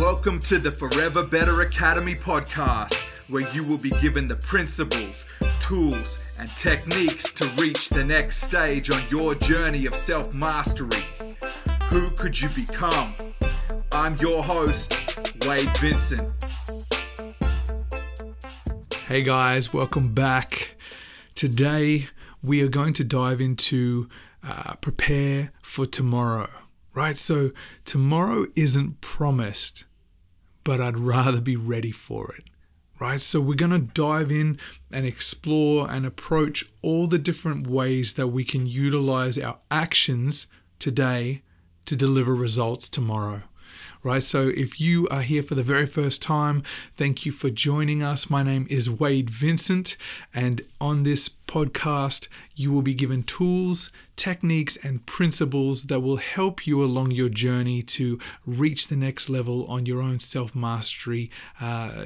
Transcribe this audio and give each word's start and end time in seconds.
Welcome 0.00 0.38
to 0.38 0.56
the 0.56 0.70
Forever 0.70 1.26
Better 1.26 1.60
Academy 1.60 2.14
podcast, 2.14 3.28
where 3.28 3.46
you 3.52 3.62
will 3.64 3.80
be 3.82 3.90
given 4.00 4.28
the 4.28 4.36
principles, 4.36 5.26
tools, 5.60 6.38
and 6.40 6.48
techniques 6.56 7.30
to 7.32 7.46
reach 7.62 7.90
the 7.90 8.02
next 8.02 8.38
stage 8.38 8.90
on 8.90 8.98
your 9.10 9.34
journey 9.34 9.84
of 9.84 9.92
self 9.92 10.32
mastery. 10.32 11.02
Who 11.90 12.10
could 12.12 12.40
you 12.40 12.48
become? 12.48 13.12
I'm 13.92 14.14
your 14.22 14.42
host, 14.42 15.36
Wade 15.46 15.68
Vincent. 15.76 16.32
Hey 19.06 19.22
guys, 19.22 19.74
welcome 19.74 20.14
back. 20.14 20.76
Today 21.34 22.08
we 22.42 22.62
are 22.62 22.68
going 22.68 22.94
to 22.94 23.04
dive 23.04 23.42
into 23.42 24.08
uh, 24.42 24.76
prepare 24.76 25.52
for 25.62 25.84
tomorrow, 25.84 26.48
right? 26.94 27.18
So, 27.18 27.50
tomorrow 27.84 28.46
isn't 28.56 29.02
promised, 29.02 29.84
but 30.70 30.80
I'd 30.80 30.96
rather 30.96 31.40
be 31.40 31.56
ready 31.56 31.90
for 31.90 32.32
it, 32.38 32.44
right? 33.00 33.20
So, 33.20 33.40
we're 33.40 33.56
going 33.56 33.72
to 33.72 33.92
dive 33.92 34.30
in 34.30 34.56
and 34.92 35.04
explore 35.04 35.90
and 35.90 36.06
approach 36.06 36.64
all 36.80 37.08
the 37.08 37.18
different 37.18 37.66
ways 37.66 38.12
that 38.12 38.28
we 38.28 38.44
can 38.44 38.68
utilize 38.68 39.36
our 39.36 39.58
actions 39.68 40.46
today 40.78 41.42
to 41.86 41.96
deliver 41.96 42.36
results 42.36 42.88
tomorrow 42.88 43.42
right? 44.02 44.22
So 44.22 44.48
if 44.48 44.80
you 44.80 45.06
are 45.08 45.22
here 45.22 45.42
for 45.42 45.54
the 45.54 45.62
very 45.62 45.86
first 45.86 46.22
time, 46.22 46.62
thank 46.96 47.26
you 47.26 47.32
for 47.32 47.50
joining 47.50 48.02
us. 48.02 48.30
My 48.30 48.42
name 48.42 48.66
is 48.70 48.88
Wade 48.88 49.28
Vincent, 49.28 49.96
and 50.34 50.62
on 50.80 51.02
this 51.02 51.28
podcast, 51.46 52.28
you 52.54 52.72
will 52.72 52.82
be 52.82 52.94
given 52.94 53.22
tools, 53.22 53.90
techniques, 54.16 54.78
and 54.82 55.04
principles 55.06 55.84
that 55.84 56.00
will 56.00 56.16
help 56.16 56.66
you 56.66 56.82
along 56.82 57.10
your 57.10 57.28
journey 57.28 57.82
to 57.82 58.18
reach 58.46 58.88
the 58.88 58.96
next 58.96 59.28
level 59.28 59.66
on 59.66 59.86
your 59.86 60.00
own 60.00 60.18
self 60.18 60.54
mastery 60.54 61.30
uh, 61.60 62.04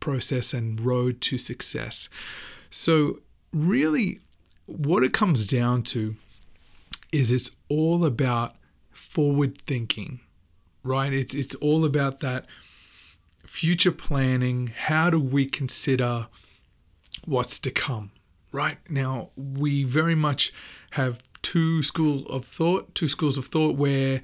process 0.00 0.52
and 0.52 0.80
road 0.80 1.20
to 1.22 1.38
success. 1.38 2.08
So, 2.70 3.20
really, 3.52 4.20
what 4.66 5.02
it 5.02 5.12
comes 5.12 5.46
down 5.46 5.82
to 5.82 6.16
is 7.12 7.32
it's 7.32 7.50
all 7.68 8.04
about 8.04 8.54
forward 8.92 9.60
thinking 9.66 10.20
right? 10.82 11.12
It's 11.12 11.34
it's 11.34 11.54
all 11.56 11.84
about 11.84 12.20
that 12.20 12.46
future 13.46 13.92
planning. 13.92 14.68
How 14.68 15.10
do 15.10 15.20
we 15.20 15.46
consider 15.46 16.28
what's 17.24 17.58
to 17.60 17.70
come? 17.70 18.12
Right 18.52 18.78
now, 18.88 19.30
we 19.36 19.84
very 19.84 20.14
much 20.14 20.52
have 20.92 21.22
two 21.42 21.82
schools 21.82 22.26
of 22.28 22.44
thought, 22.44 22.94
two 22.94 23.08
schools 23.08 23.38
of 23.38 23.46
thought 23.46 23.76
where 23.76 24.20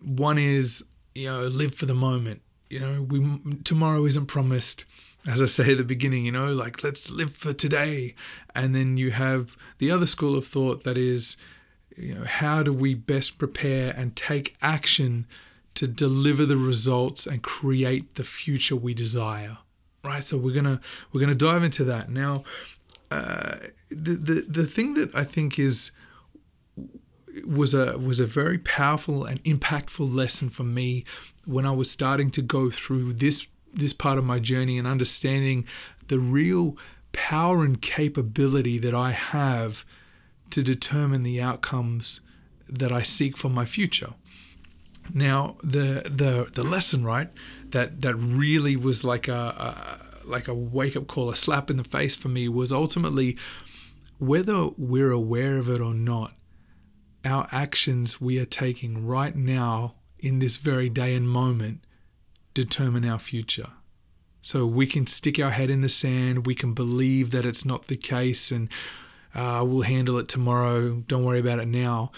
one 0.00 0.38
is 0.38 0.84
you 1.14 1.28
know 1.28 1.46
live 1.46 1.74
for 1.74 1.86
the 1.86 1.94
moment. 1.94 2.42
You 2.70 2.80
know, 2.80 3.02
we 3.02 3.38
tomorrow 3.64 4.04
isn't 4.06 4.26
promised. 4.26 4.84
As 5.28 5.42
I 5.42 5.46
say 5.46 5.72
at 5.72 5.78
the 5.78 5.84
beginning, 5.84 6.24
you 6.24 6.30
know, 6.30 6.52
like 6.52 6.84
let's 6.84 7.10
live 7.10 7.34
for 7.34 7.52
today. 7.52 8.14
And 8.54 8.76
then 8.76 8.96
you 8.96 9.10
have 9.10 9.56
the 9.78 9.90
other 9.90 10.06
school 10.06 10.36
of 10.36 10.46
thought 10.46 10.84
that 10.84 10.96
is, 10.96 11.36
you 11.96 12.14
know, 12.14 12.24
how 12.24 12.62
do 12.62 12.72
we 12.72 12.94
best 12.94 13.36
prepare 13.36 13.92
and 13.96 14.14
take 14.14 14.54
action 14.62 15.26
to 15.76 15.86
deliver 15.86 16.44
the 16.44 16.56
results 16.56 17.26
and 17.26 17.42
create 17.42 18.14
the 18.16 18.24
future 18.24 18.76
we 18.76 18.94
desire 18.94 19.58
right? 20.04 20.22
So 20.22 20.38
we're 20.38 20.54
gonna 20.54 20.80
we're 21.12 21.20
gonna 21.20 21.34
dive 21.34 21.64
into 21.64 21.82
that. 21.82 22.08
Now 22.08 22.44
uh, 23.10 23.56
the, 23.88 24.14
the 24.14 24.46
the 24.48 24.66
thing 24.66 24.94
that 24.94 25.14
i 25.14 25.22
think 25.22 25.58
is 25.58 25.92
was 27.46 27.74
a 27.74 27.96
was 27.98 28.18
a 28.18 28.26
very 28.26 28.58
powerful 28.58 29.24
and 29.24 29.42
impactful 29.44 30.12
lesson 30.12 30.48
for 30.48 30.64
me 30.64 31.04
when 31.44 31.64
i 31.64 31.70
was 31.70 31.90
starting 31.90 32.30
to 32.30 32.42
go 32.42 32.70
through 32.70 33.12
this 33.12 33.46
this 33.72 33.92
part 33.92 34.18
of 34.18 34.24
my 34.24 34.38
journey 34.38 34.78
and 34.78 34.88
understanding 34.88 35.64
the 36.08 36.18
real 36.18 36.76
power 37.12 37.62
and 37.62 37.80
capability 37.80 38.78
that 38.78 38.94
i 38.94 39.12
have 39.12 39.84
to 40.50 40.62
determine 40.62 41.22
the 41.22 41.40
outcomes 41.40 42.20
that 42.68 42.90
i 42.90 43.02
seek 43.02 43.36
for 43.36 43.48
my 43.48 43.64
future 43.64 44.14
now 45.12 45.56
the 45.62 46.02
the 46.04 46.50
the 46.54 46.64
lesson, 46.64 47.04
right, 47.04 47.30
that 47.70 48.02
that 48.02 48.14
really 48.14 48.76
was 48.76 49.04
like 49.04 49.28
a, 49.28 49.32
a 50.24 50.28
like 50.28 50.48
a 50.48 50.54
wake 50.54 50.96
up 50.96 51.06
call, 51.06 51.30
a 51.30 51.36
slap 51.36 51.70
in 51.70 51.76
the 51.76 51.84
face 51.84 52.16
for 52.16 52.28
me 52.28 52.48
was 52.48 52.72
ultimately 52.72 53.36
whether 54.18 54.68
we're 54.78 55.12
aware 55.12 55.58
of 55.58 55.68
it 55.68 55.80
or 55.80 55.94
not, 55.94 56.32
our 57.24 57.48
actions 57.52 58.20
we 58.20 58.38
are 58.38 58.46
taking 58.46 59.06
right 59.06 59.36
now 59.36 59.94
in 60.18 60.38
this 60.38 60.56
very 60.56 60.88
day 60.88 61.14
and 61.14 61.28
moment 61.28 61.84
determine 62.54 63.04
our 63.04 63.18
future. 63.18 63.68
So 64.40 64.64
we 64.64 64.86
can 64.86 65.06
stick 65.06 65.38
our 65.38 65.50
head 65.50 65.70
in 65.70 65.80
the 65.80 65.88
sand, 65.88 66.46
we 66.46 66.54
can 66.54 66.72
believe 66.72 67.32
that 67.32 67.44
it's 67.44 67.64
not 67.64 67.88
the 67.88 67.96
case 67.96 68.50
and 68.50 68.68
uh, 69.34 69.62
we'll 69.66 69.82
handle 69.82 70.18
it 70.18 70.28
tomorrow, 70.28 71.02
don't 71.06 71.24
worry 71.24 71.40
about 71.40 71.58
it 71.58 71.68
now. 71.68 72.12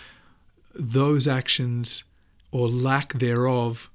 Those 0.75 1.27
actions 1.27 2.04
or 2.50 2.69
lack 2.69 3.14
thereof 3.14 3.91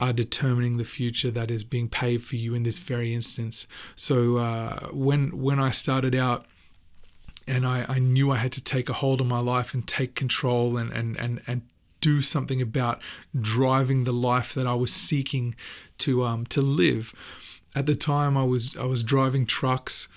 are 0.00 0.12
determining 0.12 0.76
the 0.76 0.84
future 0.84 1.30
that 1.30 1.50
is 1.50 1.64
being 1.64 1.88
paved 1.88 2.24
for 2.24 2.36
you 2.36 2.54
in 2.54 2.62
this 2.62 2.78
very 2.78 3.14
instance. 3.14 3.66
So 3.94 4.38
uh, 4.38 4.88
when 4.92 5.40
when 5.40 5.60
I 5.60 5.70
started 5.70 6.14
out 6.14 6.46
and 7.46 7.66
I, 7.66 7.84
I 7.88 7.98
knew 7.98 8.30
I 8.30 8.36
had 8.36 8.52
to 8.52 8.64
take 8.64 8.88
a 8.88 8.94
hold 8.94 9.20
of 9.20 9.26
my 9.26 9.38
life 9.38 9.74
and 9.74 9.86
take 9.86 10.14
control 10.14 10.76
and, 10.76 10.90
and, 10.92 11.16
and, 11.18 11.42
and 11.46 11.62
do 12.00 12.20
something 12.22 12.60
about 12.60 13.00
driving 13.38 14.04
the 14.04 14.12
life 14.12 14.54
that 14.54 14.66
I 14.66 14.74
was 14.74 14.92
seeking 14.92 15.54
to 15.98 16.24
um, 16.24 16.46
to 16.46 16.60
live. 16.60 17.14
At 17.76 17.86
the 17.86 17.94
time 17.94 18.36
I 18.36 18.44
was 18.44 18.76
I 18.76 18.84
was 18.84 19.02
driving 19.02 19.46
trucks 19.46 20.08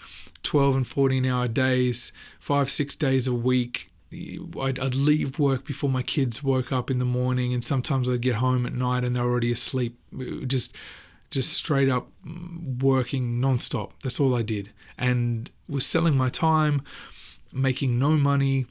12 0.44 0.75
and 0.75 0.88
14 0.88 1.25
hour 1.25 1.47
days, 1.47 2.11
five, 2.39 2.69
six 2.69 2.95
days 2.95 3.27
a 3.27 3.33
week, 3.33 3.91
I'd, 4.12 4.79
I'd, 4.79 4.95
leave 4.95 5.38
work 5.38 5.66
before 5.66 5.90
my 5.90 6.01
kids 6.01 6.41
woke 6.41 6.72
up 6.72 6.90
in 6.90 6.97
the 6.97 7.06
morning, 7.06 7.53
and 7.53 7.63
sometimes 7.63 8.09
I'd 8.09 8.22
get 8.22 8.35
home 8.35 8.66
at 8.66 8.73
night 8.73 9.03
and 9.03 9.16
they're 9.16 9.23
already 9.23 9.51
asleep. 9.51 10.00
Just, 10.47 10.75
just 11.29 11.51
straight 11.53 11.90
up 11.90 12.07
working 12.81 13.41
nonstop. 13.41 13.91
That's 14.03 14.19
all 14.19 14.34
I 14.34 14.44
did, 14.44 14.72
and 14.97 15.50
was 15.68 15.85
selling 15.85 16.16
my 16.16 16.29
time, 16.29 16.81
making 17.51 18.00
no 18.00 18.12
money, 18.12 18.66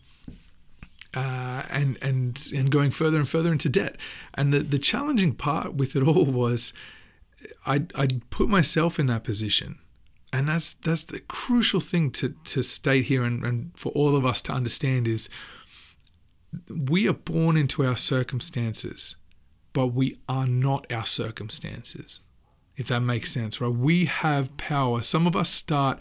uh, 1.14 1.64
and 1.68 1.98
and 2.00 2.48
and 2.54 2.70
going 2.70 2.90
further 2.90 3.18
and 3.18 3.28
further 3.28 3.52
into 3.52 3.68
debt. 3.68 3.96
And 4.34 4.54
the 4.54 4.60
the 4.60 4.78
challenging 4.78 5.34
part 5.34 5.74
with 5.74 5.96
it 5.96 6.02
all 6.02 6.24
was, 6.24 6.72
I 7.66 7.82
I 7.94 8.08
put 8.30 8.48
myself 8.48 8.98
in 8.98 9.06
that 9.06 9.22
position 9.22 9.78
and 10.32 10.48
that's 10.48 10.74
that's 10.74 11.04
the 11.04 11.20
crucial 11.20 11.80
thing 11.80 12.10
to 12.10 12.34
to 12.44 12.62
state 12.62 13.04
here 13.04 13.24
and, 13.24 13.44
and 13.44 13.70
for 13.76 13.90
all 13.92 14.16
of 14.16 14.26
us 14.26 14.40
to 14.42 14.52
understand 14.52 15.06
is 15.06 15.28
we 16.68 17.08
are 17.08 17.12
born 17.14 17.56
into 17.56 17.84
our 17.84 17.96
circumstances 17.96 19.16
but 19.72 19.88
we 19.88 20.18
are 20.28 20.46
not 20.46 20.90
our 20.92 21.06
circumstances 21.06 22.20
if 22.76 22.88
that 22.88 23.00
makes 23.00 23.32
sense 23.32 23.60
right? 23.60 23.72
We 23.72 24.04
have 24.04 24.56
power. 24.56 25.02
Some 25.02 25.26
of 25.26 25.34
us 25.34 25.48
start 25.48 26.00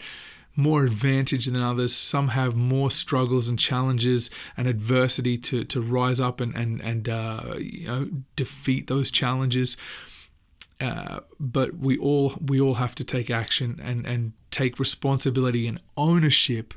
more 0.56 0.84
advantage 0.84 1.46
than 1.46 1.62
others. 1.62 1.94
Some 1.94 2.28
have 2.28 2.56
more 2.56 2.90
struggles 2.90 3.48
and 3.48 3.58
challenges 3.58 4.30
and 4.56 4.66
adversity 4.66 5.36
to 5.38 5.64
to 5.64 5.80
rise 5.80 6.20
up 6.20 6.40
and 6.40 6.54
and 6.54 6.80
and 6.80 7.08
uh, 7.08 7.54
you 7.58 7.86
know 7.86 8.08
defeat 8.36 8.86
those 8.86 9.10
challenges 9.10 9.76
uh, 10.80 11.20
but 11.40 11.76
we 11.76 11.96
all 11.98 12.34
we 12.40 12.60
all 12.60 12.74
have 12.74 12.94
to 12.96 13.04
take 13.04 13.30
action 13.30 13.80
and 13.82 14.06
and 14.06 14.32
take 14.50 14.78
responsibility 14.78 15.66
and 15.66 15.80
ownership 15.96 16.74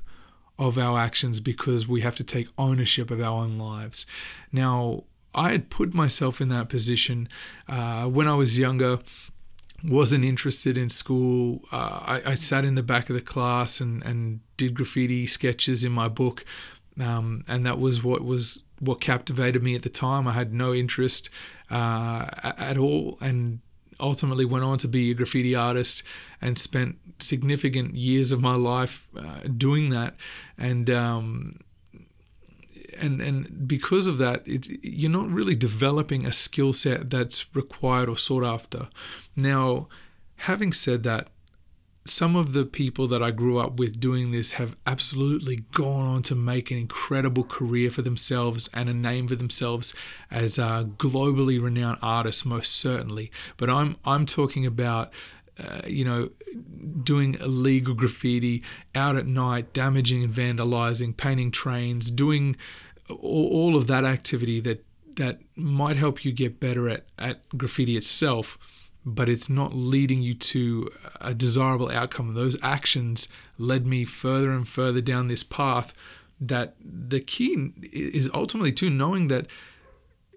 of 0.58 0.78
our 0.78 1.00
actions 1.00 1.40
because 1.40 1.88
we 1.88 2.02
have 2.02 2.16
to 2.16 2.24
take 2.24 2.50
ownership 2.58 3.10
of 3.10 3.22
our 3.22 3.44
own 3.44 3.58
lives. 3.58 4.06
Now, 4.52 5.06
I 5.34 5.52
had 5.52 5.70
put 5.70 5.94
myself 5.94 6.42
in 6.42 6.50
that 6.50 6.68
position 6.68 7.30
uh, 7.68 8.06
when 8.06 8.28
I 8.28 8.36
was 8.36 8.60
younger. 8.60 9.00
Wasn't 9.82 10.26
interested 10.26 10.78
in 10.78 10.90
school. 10.90 11.62
Uh, 11.72 12.00
I, 12.02 12.32
I, 12.32 12.36
sat 12.36 12.66
in 12.66 12.76
the 12.76 12.84
back 12.84 13.10
of 13.10 13.16
the 13.16 13.22
class 13.22 13.80
and, 13.80 14.04
and 14.04 14.42
did 14.58 14.74
graffiti 14.74 15.26
sketches 15.26 15.86
in 15.86 15.94
my 15.94 16.10
book, 16.10 16.44
um, 17.00 17.46
and 17.48 17.66
that 17.66 17.80
was 17.80 18.04
what 18.04 18.26
was 18.26 18.60
what 18.82 19.00
captivated 19.00 19.64
me 19.64 19.76
at 19.76 19.84
the 19.84 19.90
time. 19.90 20.28
I 20.28 20.34
had 20.34 20.54
no 20.54 20.74
interest 20.74 21.30
uh, 21.72 22.26
at 22.44 22.78
all, 22.78 23.18
and 23.22 23.62
ultimately 24.00 24.46
went 24.46 24.64
on 24.64 24.78
to 24.80 24.88
be 24.88 25.12
a 25.12 25.14
graffiti 25.14 25.56
artist 25.56 26.04
and 26.42 26.58
spent 26.58 26.98
significant 27.20 27.96
years 27.96 28.32
of 28.32 28.42
my 28.42 28.56
life 28.56 29.08
uh, 29.18 29.42
doing 29.58 29.90
that. 29.90 30.16
And 30.58 30.90
um, 30.90 31.60
and 32.98 33.22
and 33.22 33.68
because 33.68 34.08
of 34.08 34.18
that 34.18 34.44
you're 34.46 35.12
not 35.12 35.30
really 35.30 35.56
developing 35.56 36.26
a 36.26 36.34
skill 36.34 36.74
set 36.74 37.10
that's 37.10 37.54
required 37.56 38.10
or 38.10 38.18
sought 38.18 38.44
after. 38.44 38.90
Now 39.36 39.88
having 40.38 40.72
said 40.72 41.04
that 41.04 41.28
some 42.06 42.36
of 42.36 42.54
the 42.54 42.66
people 42.66 43.08
that 43.08 43.22
I 43.22 43.32
grew 43.32 43.60
up 43.60 43.78
with 43.78 44.00
doing 44.00 44.32
this 44.32 44.54
have 44.54 44.76
absolutely 44.86 45.66
gone 45.72 46.08
on 46.08 46.24
to 46.24 46.36
make 46.36 46.72
an 46.72 46.78
incredible 46.78 47.44
career 47.44 47.92
for 47.92 48.02
themselves 48.02 48.70
and 48.74 48.90
a 48.90 48.94
name 48.94 49.28
for 49.28 49.36
themselves 49.36 49.94
as 50.32 50.58
uh, 50.58 50.86
globally 50.98 51.62
renowned 51.62 52.00
artists, 52.02 52.46
most 52.46 52.76
certainly. 52.76 53.32
But 53.58 53.70
I'm 53.70 53.98
I'm 54.06 54.26
talking 54.26 54.66
about. 54.66 55.12
Uh, 55.62 55.82
you 55.86 56.06
know, 56.06 56.30
doing 57.04 57.34
illegal 57.34 57.94
graffiti 57.94 58.64
out 58.96 59.18
at 59.18 59.28
night, 59.28 59.74
damaging 59.74 60.24
and 60.24 60.34
vandalizing, 60.34 61.18
painting 61.18 61.52
trains, 61.52 62.10
doing 62.10 62.56
all, 63.10 63.50
all 63.52 63.76
of 63.76 63.88
that 63.88 64.06
activity 64.06 64.62
that 64.62 64.86
that 65.16 65.40
might 65.58 65.98
help 65.98 66.24
you 66.24 66.32
get 66.32 66.62
better 66.62 66.88
at, 66.88 67.04
at 67.18 67.42
graffiti 67.58 67.98
itself 67.98 68.58
but 69.06 69.30
it's 69.30 69.50
not 69.50 69.74
leading 69.74 70.22
you 70.22 70.34
to 70.34 70.90
a 71.22 71.34
desirable 71.34 71.90
outcome. 71.90 72.34
Those 72.34 72.58
actions 72.62 73.30
led 73.58 73.88
me 73.88 74.06
further 74.06 74.52
and 74.52 74.68
further 74.68 75.02
down 75.02 75.28
this 75.28 75.44
path. 75.44 75.94
That 76.42 76.76
the 76.80 77.20
key 77.20 77.74
is 77.92 78.30
ultimately 78.34 78.72
to 78.74 78.90
knowing 78.90 79.28
that 79.28 79.48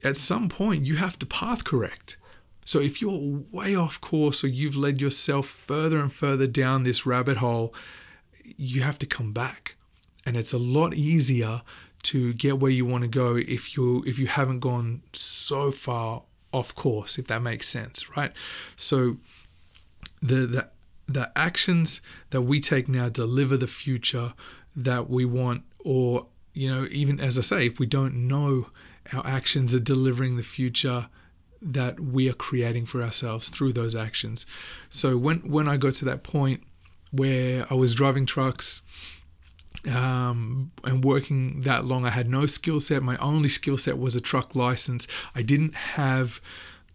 at 0.02 0.16
some 0.16 0.48
point 0.48 0.86
you 0.86 0.96
have 0.96 1.18
to 1.20 1.26
path 1.26 1.64
correct. 1.64 2.16
So 2.64 2.80
if 2.80 3.00
you're 3.00 3.42
way 3.50 3.74
off 3.74 4.00
course 4.00 4.42
or 4.44 4.48
you've 4.48 4.76
led 4.76 5.00
yourself 5.00 5.46
further 5.46 5.98
and 5.98 6.12
further 6.12 6.46
down 6.46 6.82
this 6.82 7.06
rabbit 7.06 7.38
hole, 7.38 7.74
you 8.56 8.82
have 8.82 8.98
to 9.00 9.06
come 9.06 9.32
back. 9.32 9.76
And 10.24 10.36
it's 10.36 10.52
a 10.52 10.58
lot 10.58 10.94
easier 10.94 11.62
to 12.04 12.32
get 12.34 12.58
where 12.58 12.70
you 12.70 12.84
want 12.84 13.02
to 13.02 13.08
go 13.08 13.36
if 13.36 13.76
you 13.76 14.02
if 14.06 14.18
you 14.18 14.26
haven't 14.26 14.60
gone 14.60 15.02
so 15.12 15.70
far 15.70 16.22
off 16.52 16.75
course, 16.75 17.19
if 17.19 17.26
that 17.28 17.43
makes 17.43 17.69
sense, 17.69 18.16
right? 18.16 18.32
So 18.76 19.16
the 20.20 20.46
the 20.46 20.69
the 21.08 21.32
actions 21.37 22.00
that 22.31 22.43
we 22.43 22.60
take 22.60 22.88
now 22.88 23.08
deliver 23.08 23.56
the 23.56 23.66
future 23.66 24.34
that 24.75 25.10
we 25.10 25.25
want, 25.25 25.62
or 25.84 26.26
you 26.54 26.72
know, 26.72 26.87
even 26.90 27.20
as 27.20 27.38
I 27.38 27.43
say, 27.43 27.66
if 27.66 27.78
we 27.78 27.87
don't 27.87 28.26
know 28.28 28.69
our 29.12 29.26
actions 29.26 29.75
are 29.75 29.81
delivering 29.81 30.37
the 30.37 30.43
future 30.43 31.08
that 31.60 32.00
we 32.00 32.28
are 32.28 32.34
creating 32.34 32.87
for 32.87 33.02
ourselves 33.02 33.48
through 33.48 33.72
those 33.72 33.94
actions. 33.94 34.46
So 34.90 35.16
when 35.16 35.38
when 35.40 35.69
I 35.69 35.76
got 35.76 35.94
to 35.94 36.05
that 36.06 36.22
point 36.22 36.62
where 37.10 37.66
I 37.70 37.75
was 37.75 37.94
driving 37.94 38.26
trucks 38.26 38.82
um, 39.86 40.70
and 40.84 41.04
working 41.04 41.62
that 41.62 41.84
long. 41.84 42.04
I 42.04 42.10
had 42.10 42.28
no 42.28 42.46
skill 42.46 42.80
set. 42.80 43.02
My 43.02 43.16
only 43.19 43.48
skill 43.48 43.78
set 43.78 43.98
was 43.98 44.14
a 44.16 44.20
truck 44.20 44.54
license. 44.54 45.06
I 45.34 45.42
didn't 45.42 45.74
have, 45.74 46.40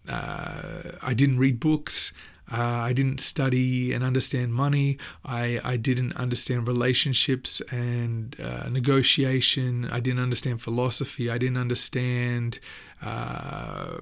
uh, 0.08 0.92
I 1.02 1.14
didn't 1.14 1.40
read 1.40 1.60
books. 1.60 2.14
Uh, 2.50 2.62
I 2.62 2.94
didn't 2.94 3.20
study 3.20 3.92
and 3.92 4.06
understand 4.06 4.54
money. 4.54 4.98
I, 5.26 5.60
I 5.66 5.76
didn't 5.76 6.16
understand 6.16 6.66
relationships 6.66 7.62
and 7.72 8.40
uh, 8.42 8.70
negotiation. 8.70 9.86
I 9.92 10.00
didn't 10.00 10.22
understand 10.22 10.62
philosophy. 10.62 11.30
I 11.30 11.38
didn't 11.38 11.58
understand 11.58 12.60
uh, 13.02 13.98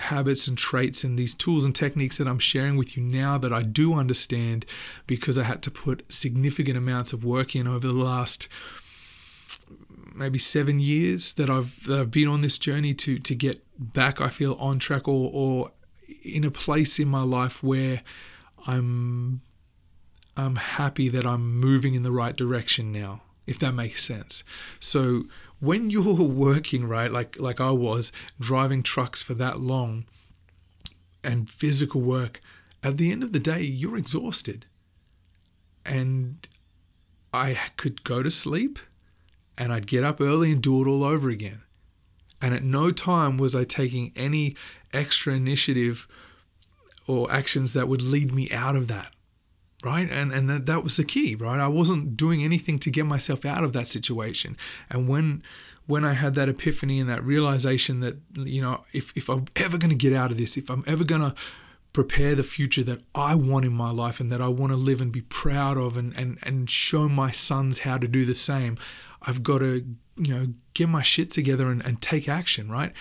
habits 0.00 0.46
and 0.46 0.56
traits 0.58 1.04
and 1.04 1.18
these 1.18 1.34
tools 1.34 1.64
and 1.64 1.74
techniques 1.74 2.18
that 2.18 2.26
I'm 2.26 2.38
sharing 2.38 2.76
with 2.76 2.96
you 2.96 3.02
now 3.02 3.38
that 3.38 3.52
I 3.52 3.62
do 3.62 3.94
understand 3.94 4.66
because 5.06 5.38
I 5.38 5.44
had 5.44 5.62
to 5.62 5.70
put 5.70 6.04
significant 6.08 6.76
amounts 6.76 7.12
of 7.12 7.24
work 7.24 7.54
in 7.54 7.66
over 7.66 7.86
the 7.86 7.92
last 7.92 8.48
maybe 10.14 10.38
seven 10.38 10.80
years 10.80 11.32
that 11.34 11.48
I've, 11.48 11.84
that 11.86 12.00
I've 12.00 12.10
been 12.10 12.28
on 12.28 12.40
this 12.40 12.58
journey 12.58 12.94
to 12.94 13.18
to 13.18 13.34
get 13.34 13.64
back 13.78 14.20
I 14.20 14.28
feel 14.28 14.54
on 14.54 14.78
track 14.78 15.08
or 15.08 15.30
or 15.32 15.72
in 16.22 16.44
a 16.44 16.50
place 16.50 16.98
in 16.98 17.08
my 17.08 17.22
life 17.22 17.62
where 17.62 18.02
I'm 18.66 19.40
I'm 20.36 20.56
happy 20.56 21.08
that 21.08 21.26
I'm 21.26 21.58
moving 21.58 21.94
in 21.94 22.02
the 22.02 22.12
right 22.12 22.36
direction 22.36 22.92
now 22.92 23.22
if 23.46 23.58
that 23.58 23.72
makes 23.72 24.04
sense. 24.04 24.44
So 24.78 25.24
when 25.60 25.90
you're 25.90 26.14
working 26.14 26.86
right 26.86 27.12
like 27.12 27.38
like 27.38 27.60
I 27.60 27.70
was 27.70 28.12
driving 28.40 28.82
trucks 28.82 29.22
for 29.22 29.34
that 29.34 29.60
long 29.60 30.06
and 31.22 31.48
physical 31.48 32.00
work 32.00 32.40
at 32.82 32.96
the 32.96 33.12
end 33.12 33.22
of 33.22 33.32
the 33.32 33.40
day 33.40 33.62
you're 33.62 33.96
exhausted. 33.96 34.66
And 35.84 36.46
I 37.32 37.58
could 37.76 38.04
go 38.04 38.22
to 38.22 38.30
sleep 38.30 38.78
and 39.56 39.72
I'd 39.72 39.86
get 39.86 40.04
up 40.04 40.20
early 40.20 40.52
and 40.52 40.62
do 40.62 40.82
it 40.82 40.88
all 40.88 41.04
over 41.04 41.28
again. 41.28 41.62
And 42.40 42.54
at 42.54 42.62
no 42.62 42.90
time 42.90 43.36
was 43.36 43.54
I 43.54 43.64
taking 43.64 44.12
any 44.16 44.56
extra 44.92 45.34
initiative 45.34 46.08
or 47.06 47.30
actions 47.30 47.74
that 47.74 47.88
would 47.88 48.02
lead 48.02 48.32
me 48.32 48.50
out 48.50 48.76
of 48.76 48.88
that 48.88 49.14
right? 49.84 50.10
And 50.10 50.32
and 50.32 50.48
that, 50.50 50.66
that 50.66 50.84
was 50.84 50.96
the 50.96 51.04
key 51.04 51.34
right? 51.34 51.60
I 51.60 51.68
wasn't 51.68 52.16
doing 52.16 52.44
anything 52.44 52.78
to 52.80 52.90
get 52.90 53.06
myself 53.06 53.44
out 53.44 53.64
of 53.64 53.72
that 53.72 53.86
situation. 53.86 54.56
And 54.90 55.08
when 55.08 55.42
when 55.86 56.04
i 56.04 56.12
had 56.12 56.34
that 56.36 56.48
epiphany 56.48 57.00
and 57.00 57.10
that 57.10 57.22
realization 57.24 57.98
that 58.00 58.16
you 58.36 58.62
know 58.62 58.84
if, 58.92 59.12
if 59.16 59.28
i'm 59.28 59.46
ever 59.56 59.76
going 59.76 59.90
to 59.90 59.96
get 59.96 60.12
out 60.12 60.30
of 60.30 60.38
this 60.38 60.56
if 60.56 60.70
i'm 60.70 60.84
ever 60.86 61.02
going 61.02 61.20
to 61.20 61.34
prepare 61.92 62.36
the 62.36 62.44
future 62.44 62.84
that 62.84 63.02
i 63.14 63.34
want 63.34 63.64
in 63.64 63.72
my 63.72 63.90
life 63.90 64.20
and 64.20 64.30
that 64.30 64.40
i 64.40 64.46
want 64.46 64.70
to 64.70 64.76
live 64.76 65.00
and 65.00 65.10
be 65.10 65.22
proud 65.22 65.76
of 65.76 65.96
and 65.96 66.16
and 66.16 66.38
and 66.44 66.70
show 66.70 67.08
my 67.08 67.32
sons 67.32 67.80
how 67.80 67.98
to 67.98 68.06
do 68.06 68.24
the 68.24 68.34
same 68.34 68.78
i've 69.22 69.42
got 69.42 69.58
to 69.58 69.84
you 70.16 70.34
know 70.34 70.46
get 70.74 70.88
my 70.88 71.02
shit 71.02 71.30
together 71.30 71.68
and, 71.68 71.84
and 71.84 72.00
take 72.00 72.28
action 72.28 72.70
right? 72.70 72.92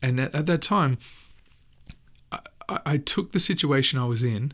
And 0.00 0.20
at, 0.20 0.32
at 0.34 0.46
that 0.46 0.62
time 0.62 0.98
I, 2.30 2.38
I 2.68 2.96
took 2.98 3.32
the 3.32 3.40
situation 3.40 3.98
i 3.98 4.04
was 4.04 4.22
in 4.22 4.52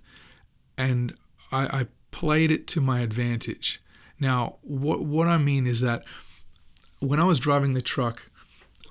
and 0.79 1.15
I, 1.55 1.81
I 1.81 1.87
played 2.11 2.51
it 2.51 2.67
to 2.69 2.81
my 2.81 3.01
advantage. 3.01 3.81
Now, 4.19 4.57
what 4.63 5.03
what 5.03 5.29
I 5.29 5.39
mean 5.39 5.67
is 5.67 5.81
that 5.81 6.05
when 6.99 7.21
I 7.21 7.25
was 7.25 7.39
driving 7.39 7.75
the 7.75 7.83
truck, 7.83 8.31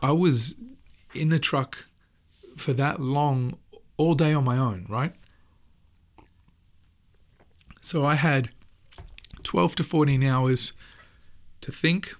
I 0.02 0.12
was 0.12 0.56
in 1.14 1.30
the 1.30 1.40
truck 1.40 1.86
for 2.56 2.74
that 2.74 3.00
long 3.02 3.58
all 3.98 4.16
day 4.16 4.34
on 4.34 4.44
my 4.44 4.58
own, 4.58 4.86
right? 4.90 5.14
So 7.82 8.06
I 8.06 8.16
had 8.16 8.50
12 9.44 9.76
to 9.76 9.84
14 9.84 10.24
hours 10.24 10.74
to 11.62 11.72
think, 11.72 12.16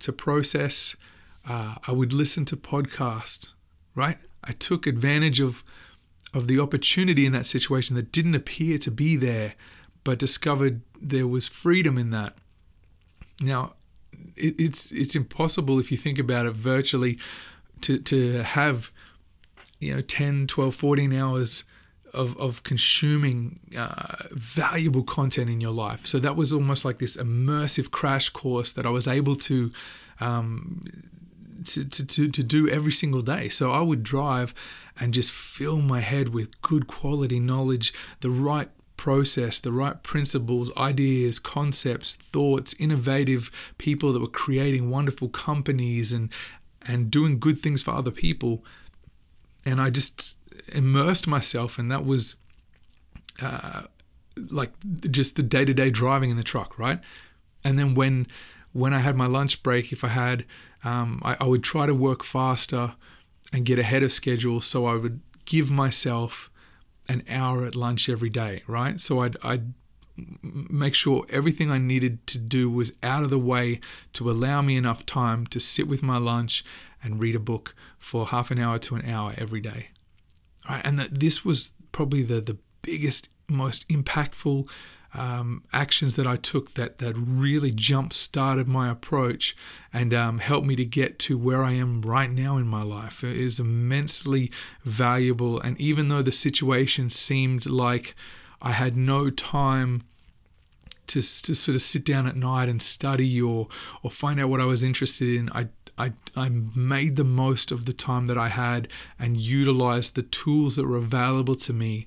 to 0.00 0.12
process. 0.12 0.96
Uh, 1.46 1.74
I 1.86 1.92
would 1.92 2.12
listen 2.12 2.44
to 2.46 2.56
podcasts, 2.56 3.50
right? 3.94 4.18
I 4.42 4.52
took 4.52 4.86
advantage 4.86 5.40
of 5.40 5.62
of 6.34 6.48
the 6.48 6.60
opportunity 6.60 7.24
in 7.24 7.32
that 7.32 7.46
situation 7.46 7.96
that 7.96 8.12
didn't 8.12 8.34
appear 8.34 8.78
to 8.78 8.90
be 8.90 9.16
there, 9.16 9.54
but 10.04 10.18
discovered 10.18 10.80
there 11.00 11.26
was 11.26 11.46
freedom 11.46 11.98
in 11.98 12.10
that. 12.10 12.34
Now, 13.40 13.74
it, 14.34 14.54
it's 14.58 14.92
it's 14.92 15.14
impossible 15.14 15.78
if 15.78 15.90
you 15.90 15.96
think 15.96 16.18
about 16.18 16.46
it 16.46 16.52
virtually 16.52 17.18
to 17.82 17.98
to 17.98 18.42
have 18.42 18.90
you 19.78 19.94
know 19.94 20.00
10 20.00 20.46
12 20.46 20.74
14 20.74 21.12
hours 21.12 21.64
of, 22.14 22.34
of 22.38 22.62
consuming 22.62 23.60
uh, 23.76 24.16
valuable 24.30 25.02
content 25.02 25.50
in 25.50 25.60
your 25.60 25.70
life 25.70 26.06
so 26.06 26.18
that 26.18 26.34
was 26.34 26.50
almost 26.50 26.82
like 26.82 26.98
this 26.98 27.14
immersive 27.18 27.90
crash 27.90 28.30
course 28.30 28.72
that 28.72 28.86
i 28.86 28.88
was 28.88 29.06
able 29.06 29.36
to 29.36 29.70
um, 30.18 30.80
to, 31.66 31.84
to, 31.84 32.06
to, 32.06 32.28
to 32.28 32.42
do 32.42 32.68
every 32.68 32.92
single 32.92 33.22
day. 33.22 33.48
So 33.48 33.70
I 33.70 33.80
would 33.80 34.02
drive 34.02 34.54
and 34.98 35.14
just 35.14 35.32
fill 35.32 35.80
my 35.80 36.00
head 36.00 36.30
with 36.30 36.60
good 36.62 36.86
quality 36.86 37.38
knowledge, 37.38 37.92
the 38.20 38.30
right 38.30 38.70
process, 38.96 39.60
the 39.60 39.72
right 39.72 40.02
principles, 40.02 40.70
ideas, 40.76 41.38
concepts, 41.38 42.16
thoughts, 42.16 42.74
innovative 42.78 43.50
people 43.78 44.12
that 44.12 44.20
were 44.20 44.26
creating 44.26 44.90
wonderful 44.90 45.28
companies 45.28 46.12
and 46.12 46.32
and 46.82 47.10
doing 47.10 47.38
good 47.38 47.62
things 47.62 47.82
for 47.82 47.90
other 47.90 48.12
people. 48.12 48.64
And 49.64 49.80
I 49.80 49.90
just 49.90 50.38
immersed 50.68 51.26
myself, 51.26 51.78
and 51.78 51.90
that 51.90 52.06
was 52.06 52.36
uh, 53.42 53.82
like 54.50 54.72
just 55.10 55.36
the 55.36 55.42
day 55.42 55.64
to 55.64 55.74
day 55.74 55.90
driving 55.90 56.30
in 56.30 56.36
the 56.36 56.42
truck, 56.42 56.78
right? 56.78 57.00
And 57.64 57.78
then 57.78 57.94
when 57.94 58.26
when 58.72 58.92
I 58.92 59.00
had 59.00 59.16
my 59.16 59.26
lunch 59.26 59.62
break, 59.62 59.92
if 59.92 60.04
I 60.04 60.08
had 60.08 60.44
um, 60.84 61.20
I, 61.24 61.36
I 61.40 61.44
would 61.44 61.64
try 61.64 61.86
to 61.86 61.94
work 61.94 62.22
faster 62.22 62.94
and 63.52 63.64
get 63.64 63.78
ahead 63.78 64.02
of 64.02 64.12
schedule 64.12 64.60
so 64.60 64.86
I 64.86 64.96
would 64.96 65.20
give 65.44 65.70
myself 65.70 66.50
an 67.08 67.22
hour 67.28 67.64
at 67.64 67.76
lunch 67.76 68.08
every 68.08 68.30
day, 68.30 68.62
right? 68.66 68.98
So 68.98 69.20
I'd, 69.20 69.36
I'd 69.42 69.72
make 70.16 70.94
sure 70.94 71.24
everything 71.28 71.70
I 71.70 71.78
needed 71.78 72.26
to 72.28 72.38
do 72.38 72.70
was 72.70 72.92
out 73.02 73.22
of 73.22 73.30
the 73.30 73.38
way 73.38 73.80
to 74.14 74.30
allow 74.30 74.62
me 74.62 74.76
enough 74.76 75.06
time 75.06 75.46
to 75.48 75.60
sit 75.60 75.86
with 75.86 76.02
my 76.02 76.16
lunch 76.16 76.64
and 77.02 77.20
read 77.20 77.36
a 77.36 77.40
book 77.40 77.74
for 77.98 78.26
half 78.26 78.50
an 78.50 78.58
hour 78.58 78.78
to 78.80 78.96
an 78.96 79.08
hour 79.08 79.34
every 79.36 79.60
day. 79.60 79.88
Right, 80.68 80.80
and 80.84 80.98
that 80.98 81.20
this 81.20 81.44
was 81.44 81.70
probably 81.92 82.22
the 82.22 82.40
the 82.40 82.56
biggest, 82.82 83.28
most 83.48 83.86
impactful 83.88 84.68
um, 85.16 85.64
actions 85.72 86.14
that 86.16 86.26
I 86.26 86.36
took 86.36 86.74
that 86.74 86.98
that 86.98 87.14
really 87.16 87.72
jump 87.72 88.12
started 88.12 88.68
my 88.68 88.90
approach 88.90 89.56
and 89.92 90.12
um, 90.12 90.38
helped 90.38 90.66
me 90.66 90.76
to 90.76 90.84
get 90.84 91.18
to 91.20 91.38
where 91.38 91.64
I 91.64 91.72
am 91.72 92.02
right 92.02 92.30
now 92.30 92.58
in 92.58 92.66
my 92.66 92.82
life. 92.82 93.24
It 93.24 93.36
is 93.36 93.58
immensely 93.58 94.52
valuable, 94.84 95.60
and 95.60 95.80
even 95.80 96.08
though 96.08 96.22
the 96.22 96.32
situation 96.32 97.10
seemed 97.10 97.66
like 97.66 98.14
I 98.60 98.72
had 98.72 98.96
no 98.96 99.30
time 99.30 100.02
to, 101.08 101.20
to 101.20 101.54
sort 101.54 101.74
of 101.74 101.82
sit 101.82 102.04
down 102.04 102.26
at 102.26 102.36
night 102.36 102.68
and 102.68 102.82
study 102.82 103.40
or 103.40 103.68
or 104.02 104.10
find 104.10 104.40
out 104.40 104.48
what 104.48 104.60
I 104.60 104.64
was 104.64 104.84
interested 104.84 105.34
in. 105.34 105.50
I 105.52 105.68
I, 105.98 106.12
I 106.36 106.50
made 106.50 107.16
the 107.16 107.24
most 107.24 107.70
of 107.70 107.86
the 107.86 107.92
time 107.94 108.26
that 108.26 108.36
I 108.36 108.48
had 108.48 108.88
and 109.18 109.38
utilized 109.38 110.14
the 110.14 110.22
tools 110.22 110.76
that 110.76 110.86
were 110.86 110.98
available 110.98 111.56
to 111.56 111.72
me 111.72 112.06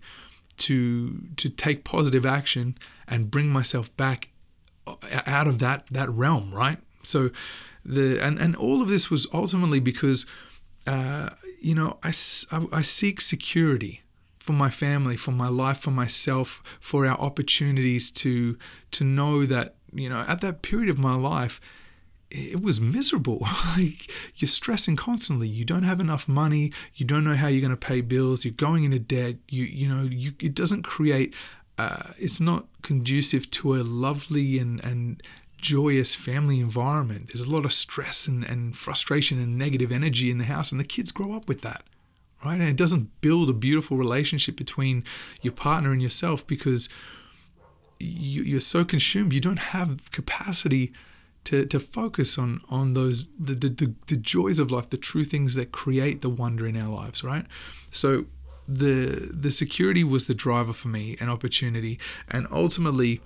to 0.59 1.19
to 1.37 1.49
take 1.49 1.83
positive 1.83 2.25
action 2.25 2.77
and 3.07 3.31
bring 3.31 3.47
myself 3.47 3.95
back 3.97 4.29
out 5.25 5.47
of 5.47 5.59
that 5.59 5.87
that 5.91 6.09
realm, 6.09 6.53
right? 6.53 6.77
So 7.03 7.31
the 7.85 8.23
and 8.23 8.39
and 8.39 8.55
all 8.55 8.81
of 8.81 8.89
this 8.89 9.09
was 9.09 9.27
ultimately 9.33 9.79
because 9.79 10.25
uh, 10.87 11.29
you 11.61 11.75
know 11.75 11.97
I, 12.03 12.13
I, 12.51 12.65
I 12.71 12.81
seek 12.81 13.21
security 13.21 14.01
for 14.37 14.53
my 14.53 14.69
family, 14.69 15.15
for 15.15 15.31
my 15.31 15.47
life, 15.47 15.79
for 15.79 15.91
myself, 15.91 16.63
for 16.79 17.05
our 17.05 17.17
opportunities 17.19 18.11
to 18.11 18.57
to 18.91 19.03
know 19.03 19.45
that 19.45 19.75
you 19.93 20.09
know 20.09 20.21
at 20.27 20.41
that 20.41 20.61
period 20.61 20.89
of 20.89 20.99
my 20.99 21.15
life 21.15 21.59
it 22.31 22.61
was 22.61 22.79
miserable. 22.79 23.39
like 23.77 24.11
you're 24.35 24.49
stressing 24.49 24.95
constantly. 24.95 25.47
You 25.47 25.65
don't 25.65 25.83
have 25.83 25.99
enough 25.99 26.27
money. 26.27 26.71
You 26.95 27.05
don't 27.05 27.23
know 27.23 27.35
how 27.35 27.47
you're 27.47 27.61
going 27.61 27.71
to 27.71 27.77
pay 27.77 28.01
bills. 28.01 28.45
You're 28.45 28.53
going 28.53 28.83
into 28.83 28.99
debt. 28.99 29.35
You 29.49 29.63
you 29.63 29.87
know 29.87 30.03
you 30.03 30.33
it 30.39 30.53
doesn't 30.53 30.83
create. 30.83 31.33
Uh, 31.77 32.11
it's 32.17 32.41
not 32.41 32.65
conducive 32.81 33.49
to 33.51 33.75
a 33.75 33.83
lovely 33.83 34.59
and 34.59 34.83
and 34.83 35.23
joyous 35.57 36.15
family 36.15 36.59
environment. 36.59 37.27
There's 37.27 37.45
a 37.45 37.49
lot 37.49 37.65
of 37.65 37.73
stress 37.73 38.27
and, 38.27 38.45
and 38.45 38.77
frustration 38.77 39.39
and 39.39 39.57
negative 39.57 39.91
energy 39.91 40.31
in 40.31 40.37
the 40.37 40.45
house, 40.45 40.71
and 40.71 40.79
the 40.79 40.85
kids 40.85 41.11
grow 41.11 41.33
up 41.33 41.47
with 41.47 41.61
that 41.61 41.83
right? 42.45 42.59
And 42.59 42.69
it 42.69 42.77
doesn't 42.77 43.19
build 43.21 43.49
a 43.49 43.53
beautiful 43.53 43.97
relationship 43.97 44.55
between 44.55 45.03
your 45.41 45.53
partner 45.53 45.91
and 45.91 46.01
yourself 46.01 46.45
because 46.47 46.87
you, 47.99 48.55
are 48.55 48.61
so 48.61 48.85
consumed, 48.85 49.33
you 49.33 49.41
don't 49.41 49.59
have 49.59 50.09
capacity 50.11 50.93
to, 51.49 51.65
to 51.65 51.79
focus 51.79 52.37
on 52.37 52.61
on 52.69 52.93
those 52.93 53.25
the, 53.39 53.55
the, 53.55 53.91
the 54.05 54.15
joys 54.15 54.59
of 54.59 54.69
life, 54.69 54.91
the 54.91 54.97
true 54.97 55.23
things 55.23 55.55
that 55.55 55.71
create 55.71 56.21
the 56.21 56.29
wonder 56.29 56.67
in 56.67 56.77
our 56.77 56.87
lives, 56.87 57.23
right? 57.23 57.45
So 57.89 58.25
the 58.67 59.31
the 59.31 59.49
security 59.49 60.03
was 60.03 60.27
the 60.27 60.35
driver 60.35 60.73
for 60.73 60.89
me, 60.89 61.17
an 61.19 61.27
opportunity, 61.27 61.99
and 62.29 62.45
ultimately 62.51 63.19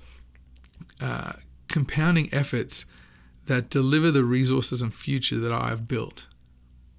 uh, 1.01 1.33
compounding 1.67 2.33
efforts 2.33 2.85
that 3.47 3.69
deliver 3.69 4.09
the 4.09 4.23
resources 4.23 4.81
and 4.81 4.93
future 4.93 5.37
that 5.39 5.51
I 5.51 5.67
have 5.67 5.85
built. 5.85 6.27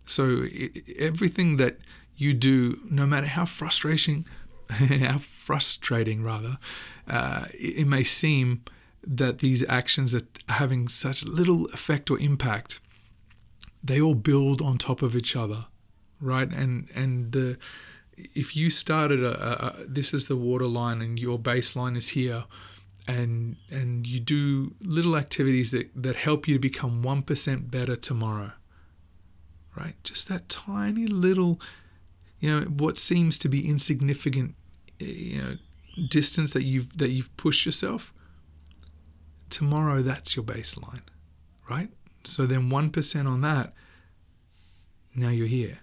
So 0.05 0.43
it, 0.43 0.83
everything 0.99 1.57
that 1.57 1.79
you 2.19 2.35
do, 2.35 2.81
no 2.91 3.07
matter 3.07 3.29
how 3.29 3.47
frustrating, 3.47 4.27
how 4.69 5.17
frustrating 5.17 6.23
rather, 6.23 6.59
uh, 7.09 7.47
it, 7.55 7.79
it, 7.79 7.87
may 7.87 8.05
seem 8.05 8.63
that 9.07 9.39
these 9.39 9.65
actions 9.69 10.15
are 10.15 10.27
having 10.49 10.89
such 10.89 11.25
little 11.25 11.67
effect 11.67 12.11
or 12.11 12.19
impact, 12.19 12.81
they 13.83 14.01
all 14.01 14.15
build 14.15 14.63
on 14.63 14.79
top 14.79 15.03
of 15.03 15.15
each 15.15 15.37
other, 15.37 15.67
right? 16.21 16.51
And 16.51 16.89
and 16.95 17.33
the 17.33 17.59
if 18.17 18.55
you 18.57 18.71
started 18.71 19.23
a, 19.23 19.29
a, 19.29 19.67
a 19.67 19.87
this 19.87 20.15
is 20.15 20.27
the 20.27 20.37
water 20.37 20.67
line 20.67 21.03
and 21.03 21.19
your 21.19 21.39
baseline 21.39 21.97
is 21.97 22.09
here, 22.09 22.45
and 23.07 23.57
and 23.71 24.07
you 24.07 24.21
do 24.21 24.75
little 24.81 25.17
activities 25.17 25.71
that 25.73 25.91
that 25.95 26.17
help 26.17 26.49
you 26.49 26.55
to 26.55 26.61
become 26.61 27.03
one 27.03 27.23
percent 27.23 27.71
better 27.71 27.97
tomorrow, 27.97 28.53
right? 29.77 29.95
Just 30.05 30.29
that 30.29 30.49
tiny 30.49 31.07
little 31.07 31.61
you 32.41 32.51
know 32.51 32.67
what 32.67 32.99
seems 32.99 33.39
to 33.39 33.49
be 33.49 33.67
insignificant 33.67 34.55
eh, 35.01 35.05
you 35.05 35.43
know 35.43 35.57
distance 36.11 36.53
that 36.53 36.65
you've 36.65 36.97
that 36.99 37.11
you've 37.11 37.35
pushed 37.37 37.65
yourself 37.65 38.13
tomorrow 39.55 40.03
that's 40.03 40.35
your 40.35 40.45
baseline 40.45 41.03
right? 41.71 41.89
So 42.25 42.45
then 42.47 42.71
1% 42.71 43.27
on 43.27 43.41
that 43.41 43.73
now 45.15 45.29
you're 45.29 45.47
here. 45.47 45.79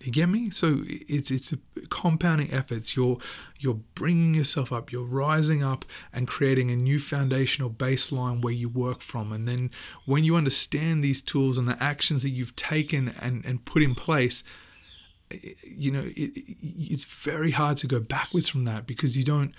You 0.00 0.12
get 0.12 0.28
me? 0.28 0.50
So 0.50 0.82
it's 0.86 1.32
it's 1.32 1.52
a 1.52 1.58
compounding 1.90 2.52
efforts. 2.52 2.94
You're 2.94 3.18
you're 3.58 3.80
bringing 3.96 4.32
yourself 4.32 4.72
up. 4.72 4.92
You're 4.92 5.02
rising 5.02 5.64
up 5.64 5.84
and 6.12 6.28
creating 6.28 6.70
a 6.70 6.76
new 6.76 7.00
foundational 7.00 7.68
baseline 7.68 8.40
where 8.40 8.52
you 8.52 8.68
work 8.68 9.00
from. 9.00 9.32
And 9.32 9.48
then 9.48 9.72
when 10.06 10.22
you 10.22 10.36
understand 10.36 11.02
these 11.02 11.20
tools 11.20 11.58
and 11.58 11.66
the 11.66 11.82
actions 11.82 12.22
that 12.22 12.30
you've 12.30 12.54
taken 12.54 13.08
and 13.20 13.44
and 13.44 13.64
put 13.64 13.82
in 13.82 13.96
place 13.96 14.44
you 15.62 15.90
know, 15.90 16.04
it, 16.16 16.32
it's 16.62 17.04
very 17.04 17.50
hard 17.50 17.76
to 17.78 17.86
go 17.86 18.00
backwards 18.00 18.48
from 18.48 18.64
that 18.64 18.86
because 18.86 19.16
you 19.16 19.24
don't 19.24 19.54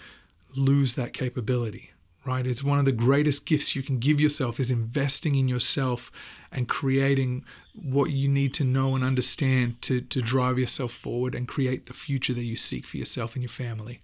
lose 0.55 0.95
that 0.95 1.13
capability, 1.13 1.91
right? 2.25 2.45
It's 2.45 2.63
one 2.63 2.79
of 2.79 2.85
the 2.85 2.91
greatest 2.91 3.45
gifts 3.45 3.75
you 3.75 3.83
can 3.83 3.99
give 3.99 4.19
yourself 4.19 4.59
is 4.59 4.71
investing 4.71 5.35
in 5.35 5.47
yourself 5.47 6.11
and 6.51 6.67
creating 6.67 7.45
what 7.73 8.11
you 8.11 8.27
need 8.27 8.53
to 8.55 8.63
know 8.63 8.95
and 8.95 9.03
understand 9.03 9.81
to, 9.83 10.01
to 10.01 10.21
drive 10.21 10.59
yourself 10.59 10.91
forward 10.91 11.33
and 11.33 11.47
create 11.47 11.85
the 11.85 11.93
future 11.93 12.33
that 12.33 12.43
you 12.43 12.55
seek 12.55 12.85
for 12.85 12.97
yourself 12.97 13.35
and 13.35 13.43
your 13.43 13.49
family. 13.49 14.01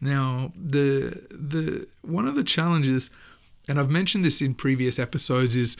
Now, 0.00 0.52
the 0.54 1.26
the 1.30 1.86
one 2.02 2.26
of 2.26 2.34
the 2.34 2.44
challenges, 2.44 3.08
and 3.66 3.78
I've 3.78 3.90
mentioned 3.90 4.24
this 4.24 4.42
in 4.42 4.54
previous 4.54 4.98
episodes, 4.98 5.56
is 5.56 5.76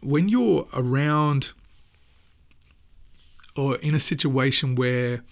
when 0.00 0.28
you're 0.28 0.68
around 0.72 1.50
or 3.56 3.76
in 3.76 3.94
a 3.94 3.98
situation 3.98 4.76
where, 4.76 5.22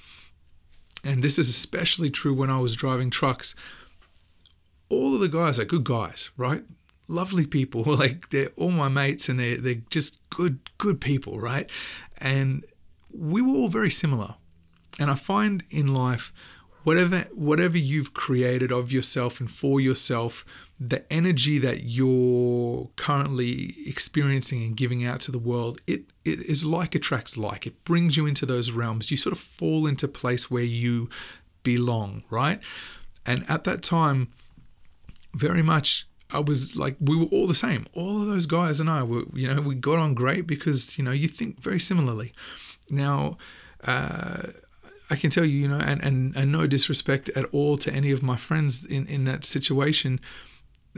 and 1.04 1.22
this 1.22 1.38
is 1.38 1.48
especially 1.48 2.10
true 2.10 2.34
when 2.34 2.50
I 2.50 2.58
was 2.58 2.74
driving 2.74 3.10
trucks, 3.10 3.54
all 4.88 5.14
of 5.14 5.20
the 5.20 5.28
guys 5.28 5.58
are 5.58 5.64
good 5.64 5.84
guys, 5.84 6.30
right? 6.36 6.62
Lovely 7.08 7.46
people. 7.46 7.84
Like 7.98 8.30
they're 8.30 8.50
all 8.56 8.70
my 8.70 8.88
mates 8.88 9.28
and 9.28 9.38
they're, 9.38 9.56
they're 9.56 9.82
just 9.90 10.18
good, 10.30 10.58
good 10.78 11.00
people, 11.00 11.40
right? 11.40 11.70
And 12.18 12.64
we 13.12 13.42
were 13.42 13.56
all 13.56 13.68
very 13.68 13.90
similar. 13.90 14.34
And 14.98 15.10
I 15.10 15.14
find 15.14 15.62
in 15.70 15.94
life, 15.94 16.32
whatever 16.84 17.26
whatever 17.34 17.78
you've 17.78 18.14
created 18.14 18.72
of 18.72 18.90
yourself 18.90 19.40
and 19.40 19.50
for 19.50 19.80
yourself, 19.80 20.44
the 20.80 21.10
energy 21.12 21.58
that 21.58 21.84
you're 21.84 22.88
currently 22.96 23.76
experiencing 23.86 24.62
and 24.62 24.76
giving 24.76 25.04
out 25.04 25.20
to 25.20 25.32
the 25.32 25.38
world, 25.38 25.80
it, 25.86 26.04
it 26.24 26.40
is 26.42 26.64
like 26.64 26.94
attracts 26.94 27.36
like. 27.36 27.66
It 27.66 27.84
brings 27.84 28.16
you 28.16 28.26
into 28.26 28.46
those 28.46 28.70
realms. 28.70 29.10
You 29.10 29.16
sort 29.16 29.32
of 29.32 29.40
fall 29.40 29.86
into 29.86 30.06
place 30.06 30.50
where 30.50 30.62
you 30.62 31.10
belong, 31.62 32.22
right? 32.30 32.60
And 33.26 33.44
at 33.50 33.64
that 33.64 33.82
time, 33.82 34.28
very 35.34 35.62
much 35.62 36.08
I 36.30 36.40
was 36.40 36.76
like, 36.76 36.96
we 37.00 37.16
were 37.16 37.26
all 37.26 37.46
the 37.46 37.54
same. 37.54 37.86
All 37.94 38.20
of 38.20 38.28
those 38.28 38.46
guys 38.46 38.80
and 38.80 38.90
I 38.90 39.02
were, 39.02 39.24
you 39.32 39.52
know, 39.52 39.62
we 39.62 39.74
got 39.74 39.98
on 39.98 40.14
great 40.14 40.46
because, 40.46 40.98
you 40.98 41.04
know, 41.04 41.10
you 41.10 41.26
think 41.26 41.60
very 41.60 41.80
similarly. 41.80 42.32
Now, 42.90 43.38
uh, 43.84 44.48
I 45.10 45.16
can 45.16 45.30
tell 45.30 45.44
you, 45.44 45.58
you 45.58 45.68
know, 45.68 45.78
and, 45.78 46.02
and, 46.02 46.36
and 46.36 46.52
no 46.52 46.66
disrespect 46.66 47.30
at 47.30 47.46
all 47.46 47.78
to 47.78 47.92
any 47.92 48.10
of 48.10 48.22
my 48.22 48.36
friends 48.36 48.84
in, 48.84 49.06
in 49.06 49.24
that 49.24 49.46
situation, 49.46 50.20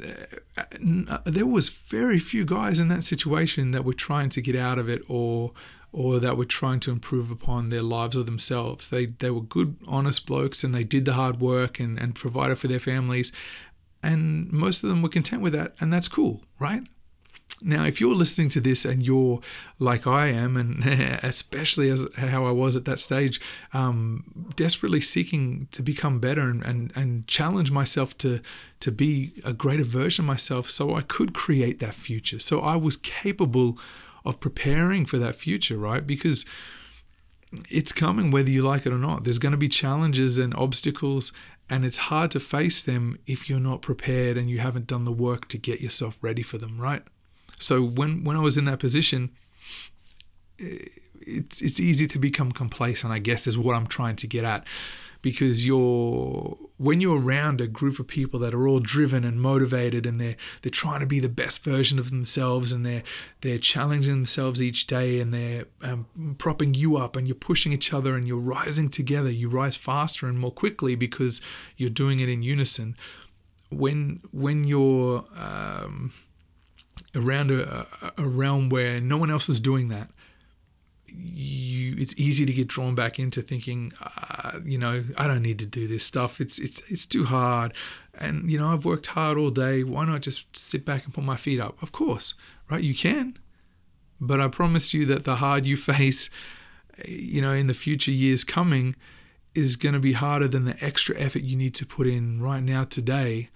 uh, 0.02 1.18
there 1.24 1.46
was 1.46 1.68
very 1.68 2.18
few 2.18 2.44
guys 2.44 2.80
in 2.80 2.88
that 2.88 3.04
situation 3.04 3.70
that 3.70 3.84
were 3.84 3.94
trying 3.94 4.30
to 4.30 4.40
get 4.40 4.56
out 4.56 4.78
of 4.78 4.88
it 4.88 5.02
or 5.08 5.52
or 5.92 6.20
that 6.20 6.36
were 6.36 6.44
trying 6.44 6.78
to 6.78 6.92
improve 6.92 7.32
upon 7.32 7.68
their 7.68 7.82
lives 7.82 8.16
or 8.16 8.22
themselves. 8.22 8.90
They 8.90 9.06
they 9.06 9.30
were 9.30 9.40
good, 9.40 9.76
honest 9.86 10.24
blokes 10.26 10.62
and 10.62 10.74
they 10.74 10.84
did 10.84 11.04
the 11.04 11.14
hard 11.14 11.40
work 11.40 11.80
and, 11.80 11.98
and 11.98 12.14
provided 12.14 12.58
for 12.58 12.68
their 12.68 12.78
families. 12.80 13.32
And 14.02 14.50
most 14.50 14.82
of 14.82 14.88
them 14.88 15.02
were 15.02 15.08
content 15.08 15.42
with 15.42 15.52
that, 15.52 15.74
and 15.80 15.92
that's 15.92 16.08
cool, 16.08 16.42
right? 16.58 16.82
Now, 17.62 17.84
if 17.84 18.00
you're 18.00 18.14
listening 18.14 18.48
to 18.50 18.60
this 18.60 18.84
and 18.84 19.04
you're 19.04 19.40
like 19.78 20.06
I 20.06 20.28
am, 20.28 20.56
and 20.56 20.82
especially 21.22 21.90
as 21.90 22.06
how 22.16 22.46
I 22.46 22.50
was 22.50 22.76
at 22.76 22.86
that 22.86 22.98
stage, 22.98 23.40
um, 23.74 24.52
desperately 24.56 25.00
seeking 25.00 25.68
to 25.72 25.82
become 25.82 26.20
better 26.20 26.48
and, 26.48 26.62
and, 26.64 26.92
and 26.96 27.26
challenge 27.26 27.70
myself 27.70 28.16
to, 28.18 28.40
to 28.80 28.90
be 28.90 29.34
a 29.44 29.52
greater 29.52 29.84
version 29.84 30.24
of 30.24 30.28
myself 30.28 30.70
so 30.70 30.94
I 30.94 31.02
could 31.02 31.34
create 31.34 31.80
that 31.80 31.94
future. 31.94 32.38
So 32.38 32.60
I 32.60 32.76
was 32.76 32.96
capable 32.96 33.78
of 34.24 34.40
preparing 34.40 35.04
for 35.04 35.18
that 35.18 35.36
future, 35.36 35.76
right? 35.76 36.06
Because 36.06 36.46
it's 37.68 37.92
coming 37.92 38.30
whether 38.30 38.50
you 38.50 38.62
like 38.62 38.86
it 38.86 38.92
or 38.92 38.98
not. 38.98 39.24
There's 39.24 39.38
going 39.38 39.52
to 39.52 39.58
be 39.58 39.68
challenges 39.68 40.38
and 40.38 40.54
obstacles, 40.54 41.32
and 41.70 41.84
it's 41.84 41.96
hard 41.96 42.32
to 42.32 42.40
face 42.40 42.82
them 42.82 43.18
if 43.26 43.48
you're 43.48 43.60
not 43.60 43.80
prepared 43.80 44.36
and 44.36 44.50
you 44.50 44.58
haven't 44.58 44.88
done 44.88 45.04
the 45.04 45.12
work 45.12 45.46
to 45.48 45.56
get 45.56 45.80
yourself 45.80 46.18
ready 46.20 46.42
for 46.42 46.58
them, 46.58 46.80
right? 46.80 47.04
So 47.58 47.80
when 47.82 48.24
when 48.24 48.36
I 48.36 48.40
was 48.40 48.58
in 48.58 48.64
that 48.64 48.80
position, 48.80 49.30
eh, 50.58 50.78
it's 51.20 51.62
it's 51.62 51.78
easy 51.78 52.06
to 52.08 52.18
become 52.18 52.50
complacent. 52.50 53.12
I 53.12 53.20
guess 53.20 53.46
is 53.46 53.56
what 53.56 53.76
I'm 53.76 53.86
trying 53.86 54.16
to 54.16 54.26
get 54.26 54.44
at, 54.44 54.66
because 55.22 55.66
you're 55.66 56.56
when 56.78 57.00
you're 57.00 57.20
around 57.20 57.60
a 57.60 57.66
group 57.66 57.98
of 57.98 58.06
people 58.06 58.40
that 58.40 58.54
are 58.54 58.66
all 58.66 58.80
driven 58.80 59.22
and 59.22 59.40
motivated, 59.40 60.06
and 60.06 60.20
they're 60.20 60.36
they're 60.62 60.70
trying 60.70 61.00
to 61.00 61.06
be 61.06 61.20
the 61.20 61.28
best 61.28 61.62
version 61.62 61.98
of 61.98 62.10
themselves, 62.10 62.72
and 62.72 62.86
they're 62.86 63.02
they're 63.42 63.58
challenging 63.58 64.12
themselves 64.12 64.62
each 64.62 64.86
day, 64.86 65.20
and 65.20 65.32
they're 65.34 65.66
um, 65.82 66.06
propping 66.38 66.74
you 66.74 66.96
up, 66.96 67.16
and 67.16 67.28
you're 67.28 67.34
pushing 67.34 67.72
each 67.72 67.92
other, 67.92 68.16
and 68.16 68.26
you're 68.26 68.38
rising 68.38 68.88
together. 68.88 69.30
You 69.30 69.48
rise 69.48 69.76
faster 69.76 70.26
and 70.26 70.38
more 70.38 70.52
quickly 70.52 70.94
because 70.94 71.40
you're 71.76 71.90
doing 71.90 72.20
it 72.20 72.28
in 72.28 72.42
unison. 72.42 72.96
When 73.70 74.20
when 74.32 74.64
you're 74.64 75.24
um, 75.36 76.12
around 77.14 77.50
a, 77.50 77.86
a 78.16 78.26
realm 78.26 78.68
where 78.68 79.00
no 79.00 79.18
one 79.18 79.30
else 79.30 79.48
is 79.48 79.60
doing 79.60 79.88
that, 79.88 80.10
you 81.14 81.96
it's 81.98 82.14
easy 82.16 82.46
to 82.46 82.52
get 82.52 82.68
drawn 82.68 82.94
back 82.94 83.18
into 83.18 83.42
thinking, 83.42 83.92
uh, 84.00 84.60
you 84.64 84.78
know, 84.78 85.04
I 85.16 85.26
don't 85.26 85.42
need 85.42 85.58
to 85.60 85.66
do 85.66 85.86
this 85.86 86.04
stuff. 86.04 86.40
It's 86.40 86.58
it's 86.58 86.82
it's 86.88 87.06
too 87.06 87.24
hard, 87.24 87.72
and 88.14 88.50
you 88.50 88.58
know, 88.58 88.72
I've 88.72 88.84
worked 88.84 89.06
hard 89.06 89.38
all 89.38 89.50
day. 89.50 89.84
Why 89.84 90.04
not 90.04 90.22
just 90.22 90.56
sit 90.56 90.84
back 90.84 91.04
and 91.04 91.14
put 91.14 91.24
my 91.24 91.36
feet 91.36 91.60
up? 91.60 91.82
Of 91.82 91.92
course, 91.92 92.34
right? 92.70 92.82
You 92.82 92.94
can, 92.94 93.38
but 94.20 94.40
I 94.40 94.48
promise 94.48 94.94
you 94.94 95.06
that 95.06 95.24
the 95.24 95.36
hard 95.36 95.66
you 95.66 95.76
face, 95.92 96.30
you 97.06 97.40
know, 97.40 97.52
in 97.52 97.66
the 97.66 97.74
future 97.74 98.12
years 98.12 98.44
coming, 98.44 98.96
is 99.54 99.76
going 99.76 99.94
to 99.94 100.00
be 100.00 100.12
harder 100.12 100.48
than 100.48 100.64
the 100.64 100.82
extra 100.84 101.18
effort 101.18 101.42
you 101.42 101.56
need 101.56 101.74
to 101.76 101.86
put 101.86 102.06
in 102.06 102.40
right 102.40 102.62
now 102.62 102.84
today 102.84 103.50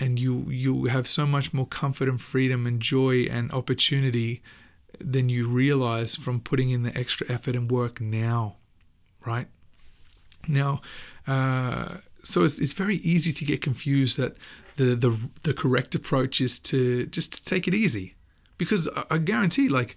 and 0.00 0.18
you 0.18 0.44
you 0.48 0.84
have 0.84 1.08
so 1.08 1.26
much 1.26 1.52
more 1.52 1.66
comfort 1.66 2.08
and 2.08 2.20
freedom 2.20 2.66
and 2.66 2.80
joy 2.80 3.22
and 3.24 3.50
opportunity 3.52 4.42
than 5.00 5.28
you 5.28 5.46
realize 5.46 6.16
from 6.16 6.40
putting 6.40 6.70
in 6.70 6.82
the 6.82 6.96
extra 6.96 7.30
effort 7.30 7.54
and 7.56 7.70
work 7.70 8.00
now 8.00 8.56
right 9.24 9.48
now 10.46 10.80
uh, 11.26 11.96
so 12.22 12.44
it's, 12.44 12.58
it's 12.58 12.72
very 12.72 12.96
easy 12.96 13.32
to 13.32 13.44
get 13.44 13.60
confused 13.60 14.16
that 14.16 14.36
the, 14.76 14.94
the 14.94 15.28
the 15.42 15.52
correct 15.52 15.94
approach 15.94 16.40
is 16.40 16.58
to 16.58 17.06
just 17.06 17.32
to 17.32 17.44
take 17.44 17.66
it 17.66 17.74
easy 17.74 18.14
because 18.56 18.88
I, 18.96 19.04
I 19.12 19.18
guarantee 19.18 19.68
like 19.68 19.96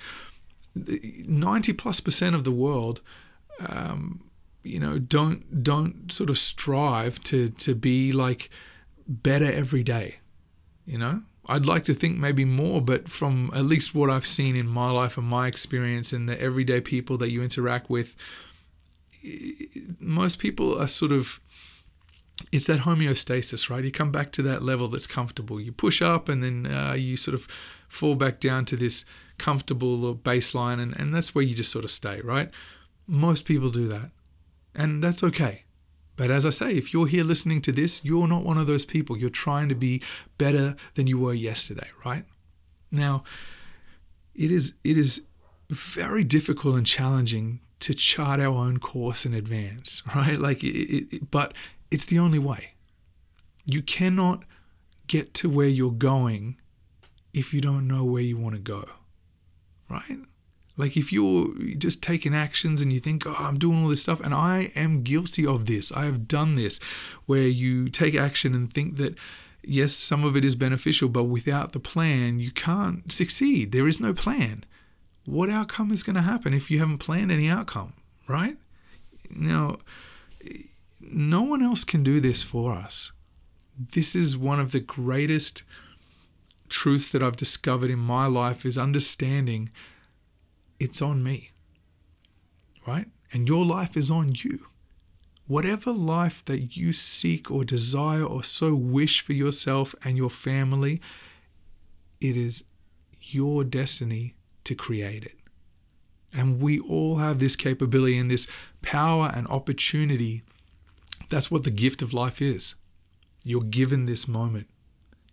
90 0.75 1.73
plus 1.73 1.99
percent 1.99 2.35
of 2.35 2.43
the 2.43 2.51
world 2.51 3.01
um, 3.59 4.23
you 4.63 4.79
know 4.79 4.99
don't 4.99 5.63
don't 5.63 6.11
sort 6.11 6.29
of 6.29 6.37
strive 6.37 7.19
to 7.21 7.49
to 7.49 7.75
be 7.75 8.11
like 8.11 8.49
better 9.07 9.51
every 9.51 9.83
day. 9.83 10.17
You 10.85 10.97
know, 10.97 11.21
I'd 11.47 11.65
like 11.65 11.83
to 11.85 11.93
think 11.93 12.17
maybe 12.17 12.45
more, 12.45 12.81
but 12.81 13.09
from 13.09 13.51
at 13.53 13.65
least 13.65 13.95
what 13.95 14.09
I've 14.09 14.27
seen 14.27 14.55
in 14.55 14.67
my 14.67 14.91
life 14.91 15.17
and 15.17 15.25
my 15.25 15.47
experience 15.47 16.13
and 16.13 16.29
the 16.29 16.39
everyday 16.39 16.81
people 16.81 17.17
that 17.17 17.31
you 17.31 17.41
interact 17.41 17.89
with, 17.89 18.15
most 19.99 20.39
people 20.39 20.79
are 20.79 20.87
sort 20.87 21.11
of 21.11 21.39
it's 22.51 22.65
that 22.65 22.81
homeostasis, 22.81 23.69
right? 23.69 23.83
You 23.83 23.91
come 23.91 24.11
back 24.11 24.31
to 24.33 24.41
that 24.43 24.63
level 24.63 24.87
that's 24.87 25.05
comfortable. 25.05 25.61
You 25.61 25.71
push 25.71 26.01
up 26.01 26.27
and 26.27 26.43
then 26.43 26.73
uh, 26.73 26.93
you 26.93 27.15
sort 27.15 27.35
of 27.35 27.47
fall 27.87 28.15
back 28.15 28.39
down 28.39 28.65
to 28.65 28.75
this 28.75 29.05
comfortable 29.37 30.15
baseline, 30.15 30.79
and, 30.79 30.95
and 30.97 31.13
that's 31.13 31.35
where 31.35 31.43
you 31.43 31.55
just 31.55 31.71
sort 31.71 31.85
of 31.85 31.91
stay, 31.91 32.21
right? 32.21 32.49
Most 33.07 33.45
people 33.45 33.69
do 33.69 33.87
that, 33.89 34.11
and 34.75 35.03
that's 35.03 35.23
okay. 35.23 35.63
But 36.21 36.29
as 36.29 36.45
I 36.45 36.51
say, 36.51 36.73
if 36.75 36.93
you're 36.93 37.07
here 37.07 37.23
listening 37.23 37.63
to 37.63 37.71
this, 37.71 38.05
you're 38.05 38.27
not 38.27 38.43
one 38.43 38.59
of 38.59 38.67
those 38.67 38.85
people. 38.85 39.17
You're 39.17 39.31
trying 39.31 39.69
to 39.69 39.73
be 39.73 40.03
better 40.37 40.75
than 40.93 41.07
you 41.07 41.17
were 41.17 41.33
yesterday, 41.33 41.87
right? 42.05 42.25
Now, 42.91 43.23
it 44.35 44.51
is 44.51 44.75
it 44.83 44.99
is 44.99 45.23
very 45.71 46.23
difficult 46.23 46.75
and 46.75 46.85
challenging 46.85 47.59
to 47.79 47.95
chart 47.95 48.39
our 48.39 48.55
own 48.55 48.77
course 48.77 49.25
in 49.25 49.33
advance, 49.33 50.03
right? 50.15 50.37
Like, 50.37 50.63
it, 50.63 51.07
it, 51.11 51.31
but 51.31 51.55
it's 51.89 52.05
the 52.05 52.19
only 52.19 52.37
way. 52.37 52.75
You 53.65 53.81
cannot 53.81 54.43
get 55.07 55.33
to 55.33 55.49
where 55.49 55.69
you're 55.69 55.89
going 55.89 56.57
if 57.33 57.51
you 57.51 57.61
don't 57.61 57.87
know 57.87 58.03
where 58.03 58.21
you 58.21 58.37
want 58.37 58.53
to 58.53 58.61
go, 58.61 58.85
right? 59.89 60.19
Like 60.81 60.97
if 60.97 61.13
you're 61.13 61.53
just 61.77 62.01
taking 62.01 62.33
actions 62.33 62.81
and 62.81 62.91
you 62.91 62.99
think, 62.99 63.27
oh, 63.27 63.35
I'm 63.37 63.59
doing 63.59 63.83
all 63.83 63.89
this 63.89 64.01
stuff, 64.01 64.19
and 64.19 64.33
I 64.33 64.71
am 64.75 65.03
guilty 65.03 65.45
of 65.45 65.67
this, 65.67 65.91
I 65.91 66.05
have 66.05 66.27
done 66.27 66.55
this, 66.55 66.79
where 67.27 67.47
you 67.47 67.87
take 67.87 68.15
action 68.15 68.55
and 68.55 68.73
think 68.73 68.97
that, 68.97 69.13
yes, 69.61 69.93
some 69.93 70.23
of 70.23 70.35
it 70.35 70.43
is 70.43 70.55
beneficial, 70.55 71.07
but 71.07 71.25
without 71.25 71.73
the 71.73 71.79
plan, 71.79 72.39
you 72.39 72.49
can't 72.49 73.11
succeed. 73.11 73.71
There 73.71 73.87
is 73.87 74.01
no 74.01 74.11
plan. 74.11 74.65
What 75.25 75.51
outcome 75.51 75.91
is 75.91 76.01
going 76.01 76.15
to 76.15 76.23
happen 76.23 76.51
if 76.51 76.71
you 76.71 76.79
haven't 76.79 76.97
planned 76.97 77.31
any 77.31 77.47
outcome, 77.47 77.93
right? 78.27 78.57
Now, 79.29 79.77
no 80.99 81.43
one 81.43 81.61
else 81.61 81.83
can 81.83 82.01
do 82.01 82.19
this 82.19 82.41
for 82.41 82.73
us. 82.73 83.11
This 83.93 84.15
is 84.15 84.35
one 84.35 84.59
of 84.59 84.71
the 84.71 84.79
greatest 84.79 85.61
truths 86.69 87.09
that 87.09 87.21
I've 87.21 87.37
discovered 87.37 87.91
in 87.91 87.99
my 87.99 88.25
life 88.25 88.65
is 88.65 88.79
understanding 88.79 89.69
it's 90.81 91.01
on 91.01 91.23
me. 91.23 91.51
Right? 92.87 93.07
And 93.31 93.47
your 93.47 93.63
life 93.63 93.95
is 93.95 94.09
on 94.09 94.33
you. 94.35 94.65
Whatever 95.47 95.91
life 95.91 96.43
that 96.45 96.75
you 96.75 96.91
seek 96.91 97.51
or 97.51 97.63
desire 97.63 98.23
or 98.23 98.43
so 98.43 98.73
wish 98.73 99.21
for 99.21 99.33
yourself 99.33 99.93
and 100.03 100.17
your 100.17 100.29
family, 100.29 100.99
it 102.19 102.35
is 102.35 102.63
your 103.21 103.63
destiny 103.63 104.33
to 104.63 104.73
create 104.73 105.23
it. 105.23 105.37
And 106.33 106.61
we 106.61 106.79
all 106.79 107.17
have 107.17 107.39
this 107.39 107.55
capability 107.55 108.17
and 108.17 108.31
this 108.31 108.47
power 108.81 109.31
and 109.35 109.47
opportunity. 109.47 110.41
That's 111.29 111.51
what 111.51 111.63
the 111.63 111.71
gift 111.71 112.01
of 112.01 112.13
life 112.13 112.41
is. 112.41 112.75
You're 113.43 113.61
given 113.61 114.05
this 114.05 114.27
moment. 114.27 114.67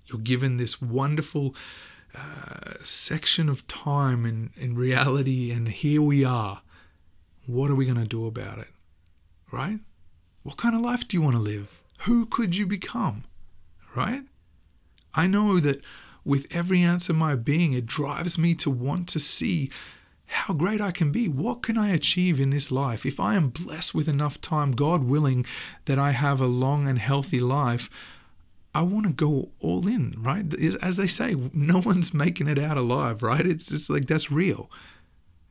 You're 0.07 0.21
given 0.21 0.57
this 0.57 0.83
wonderful 0.83 1.55
uh, 2.15 2.75
section 2.83 3.49
of 3.49 3.67
time 3.67 4.25
in, 4.25 4.51
in 4.57 4.75
reality, 4.75 5.51
and 5.51 5.69
here 5.69 6.03
we 6.03 6.25
are. 6.25 6.63
What 7.47 7.71
are 7.71 7.75
we 7.75 7.85
going 7.85 7.99
to 7.99 8.07
do 8.07 8.27
about 8.27 8.59
it? 8.59 8.69
Right? 9.51 9.81
What 10.43 10.57
kind 10.57 10.75
of 10.75 10.81
life 10.81 11.07
do 11.07 11.17
you 11.17 11.23
want 11.23 11.37
to 11.37 11.43
live? 11.43 11.83
Who 12.01 12.27
could 12.27 12.57
you 12.57 12.67
become? 12.67 13.25
Right? 13.95 14.23
I 15.15 15.27
know 15.27 15.59
that 15.61 15.83
with 16.25 16.47
every 16.51 16.83
ounce 16.85 17.09
of 17.09 17.17
my 17.17 17.35
being, 17.35 17.73
it 17.73 17.87
drives 17.87 18.39
me 18.39 18.55
to 18.57 18.71
want 18.71 19.09
to 19.09 19.21
see 19.21 19.71
how 20.27 20.53
great 20.53 20.81
I 20.81 20.91
can 20.91 21.11
be. 21.11 21.27
What 21.27 21.63
can 21.63 21.79
I 21.79 21.89
achieve 21.89 22.39
in 22.39 22.51
this 22.51 22.71
life? 22.71 23.07
If 23.07 23.19
I 23.19 23.35
am 23.35 23.49
blessed 23.49 23.95
with 23.95 24.09
enough 24.09 24.41
time, 24.41 24.73
God 24.73 25.05
willing, 25.05 25.47
that 25.87 25.99
I 25.99 26.11
have 26.11 26.41
a 26.41 26.47
long 26.47 26.87
and 26.87 26.99
healthy 26.99 27.41
life, 27.41 27.89
I 28.79 28.83
want 28.83 29.07
to 29.07 29.13
go 29.13 29.51
all 29.59 29.89
in, 29.89 30.15
right? 30.17 30.55
As 30.81 30.95
they 30.95 31.09
say, 31.09 31.35
no 31.53 31.79
one's 31.85 32.15
making 32.15 32.47
it 32.47 32.61
out 32.61 32.77
alive, 32.77 33.25
right? 33.25 33.45
It's 33.45 33.71
just 33.71 33.91
like 33.91 34.07
that's 34.07 34.31
real. 34.31 34.71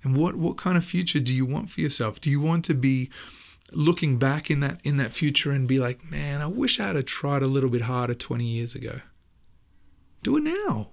And 0.02 0.16
what 0.16 0.36
what 0.38 0.58
kind 0.58 0.78
of 0.78 0.86
future 0.86 1.20
do 1.20 1.36
you 1.36 1.46
want 1.46 1.70
for 1.70 1.82
yourself? 1.82 2.22
Do 2.22 2.30
you 2.30 2.40
want 2.40 2.64
to 2.66 2.74
be 2.74 3.10
looking 3.74 4.18
back 4.18 4.50
in 4.50 4.62
that 4.62 4.80
in 4.86 4.96
that 4.98 5.12
future 5.12 5.52
and 5.52 5.68
be 5.68 5.78
like, 5.78 6.10
man, 6.10 6.42
I 6.42 6.48
wish 6.48 6.80
I'd 6.80 6.96
have 6.96 7.06
tried 7.06 7.44
a 7.44 7.48
little 7.48 7.70
bit 7.70 7.82
harder 7.82 8.14
20 8.14 8.46
years 8.46 8.74
ago. 8.74 9.02
Do 10.24 10.38
it 10.38 10.44
now. 10.44 10.92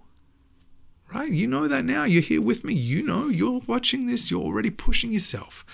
Right? 1.14 1.30
You 1.30 1.46
know 1.46 1.68
that 1.68 1.84
now. 1.84 2.02
You're 2.02 2.22
here 2.22 2.42
with 2.42 2.64
me. 2.64 2.74
You 2.74 3.02
know 3.02 3.28
you're 3.28 3.62
watching 3.68 4.06
this. 4.08 4.28
You're 4.28 4.42
already 4.42 4.70
pushing 4.70 5.12
yourself. 5.12 5.64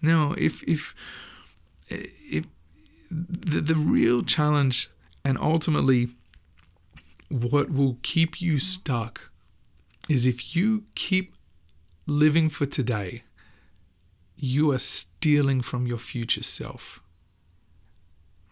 Now, 0.00 0.32
if 0.38 0.62
if 0.62 0.94
eh, 1.90 2.06
if 2.30 2.46
the, 3.10 3.60
the 3.60 3.74
real 3.74 4.22
challenge 4.22 4.90
and 5.24 5.38
ultimately, 5.38 6.08
what 7.28 7.70
will 7.70 7.98
keep 8.02 8.40
you 8.40 8.58
stuck 8.58 9.30
is 10.08 10.26
if 10.26 10.54
you 10.54 10.84
keep 10.94 11.34
living 12.06 12.50
for 12.50 12.66
today, 12.66 13.24
you 14.36 14.70
are 14.70 14.78
stealing 14.78 15.62
from 15.62 15.86
your 15.86 15.98
future 15.98 16.42
self. 16.42 17.00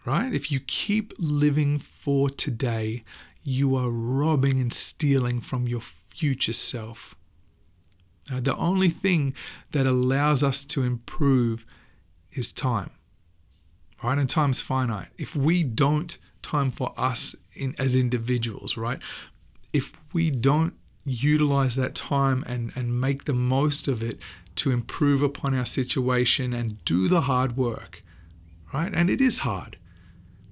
Right? 0.05 0.33
If 0.33 0.51
you 0.51 0.59
keep 0.59 1.13
living 1.19 1.79
for 1.79 2.29
today, 2.29 3.03
you 3.43 3.75
are 3.75 3.89
robbing 3.89 4.59
and 4.59 4.73
stealing 4.73 5.39
from 5.39 5.67
your 5.67 5.81
future 5.81 6.53
self. 6.53 7.15
Now, 8.31 8.39
the 8.39 8.55
only 8.57 8.89
thing 8.89 9.33
that 9.71 9.85
allows 9.85 10.43
us 10.43 10.65
to 10.65 10.83
improve 10.83 11.65
is 12.31 12.51
time. 12.51 12.89
Right? 14.03 14.17
And 14.17 14.29
time's 14.29 14.61
finite. 14.61 15.09
If 15.17 15.35
we 15.35 15.63
don't 15.63 16.17
time 16.43 16.69
for 16.69 16.93
us 16.97 17.35
in, 17.53 17.75
as 17.79 17.95
individuals, 17.95 18.77
right? 18.77 18.99
If 19.71 19.93
we 20.13 20.29
don't 20.29 20.73
utilize 21.05 21.75
that 21.75 21.95
time 21.95 22.43
and, 22.47 22.71
and 22.75 22.99
make 22.99 23.25
the 23.25 23.33
most 23.33 23.87
of 23.87 24.03
it 24.03 24.19
to 24.55 24.71
improve 24.71 25.21
upon 25.21 25.55
our 25.55 25.65
situation 25.65 26.53
and 26.53 26.83
do 26.85 27.07
the 27.07 27.21
hard 27.21 27.57
work, 27.57 28.01
right? 28.73 28.91
And 28.93 29.09
it 29.09 29.19
is 29.19 29.39
hard. 29.39 29.77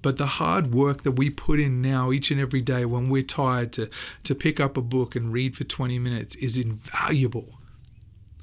But 0.02 0.18
the 0.18 0.26
hard 0.26 0.74
work 0.74 1.04
that 1.04 1.12
we 1.12 1.30
put 1.30 1.60
in 1.60 1.82
now 1.82 2.12
each 2.12 2.32
and 2.32 2.40
every 2.40 2.62
day 2.62 2.86
when 2.86 3.10
we're 3.10 3.22
tired 3.22 3.72
to, 3.74 3.90
to 4.24 4.34
pick 4.34 4.60
up 4.60 4.76
a 4.76 4.82
book 4.82 5.16
and 5.16 5.32
read 5.32 5.56
for 5.56 5.64
20 5.64 6.00
minutes 6.00 6.34
is 6.36 6.58
invaluable. 6.58 7.61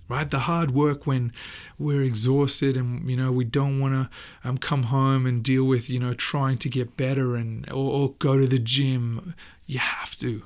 Right? 0.08 0.30
The 0.30 0.40
hard 0.40 0.70
work 0.70 1.06
when 1.06 1.32
we're 1.78 2.02
exhausted 2.02 2.76
and 2.76 3.08
you 3.08 3.16
know 3.16 3.30
we 3.30 3.44
don't 3.44 3.78
want 3.80 3.94
to 3.94 4.48
um, 4.48 4.58
come 4.58 4.84
home 4.84 5.26
and 5.26 5.42
deal 5.42 5.64
with 5.64 5.90
you 5.90 5.98
know 5.98 6.14
trying 6.14 6.58
to 6.58 6.68
get 6.68 6.96
better 6.96 7.36
and 7.36 7.68
or, 7.70 7.92
or 7.92 8.12
go 8.18 8.38
to 8.38 8.46
the 8.46 8.58
gym. 8.58 9.34
You 9.66 9.78
have 9.78 10.16
to. 10.16 10.42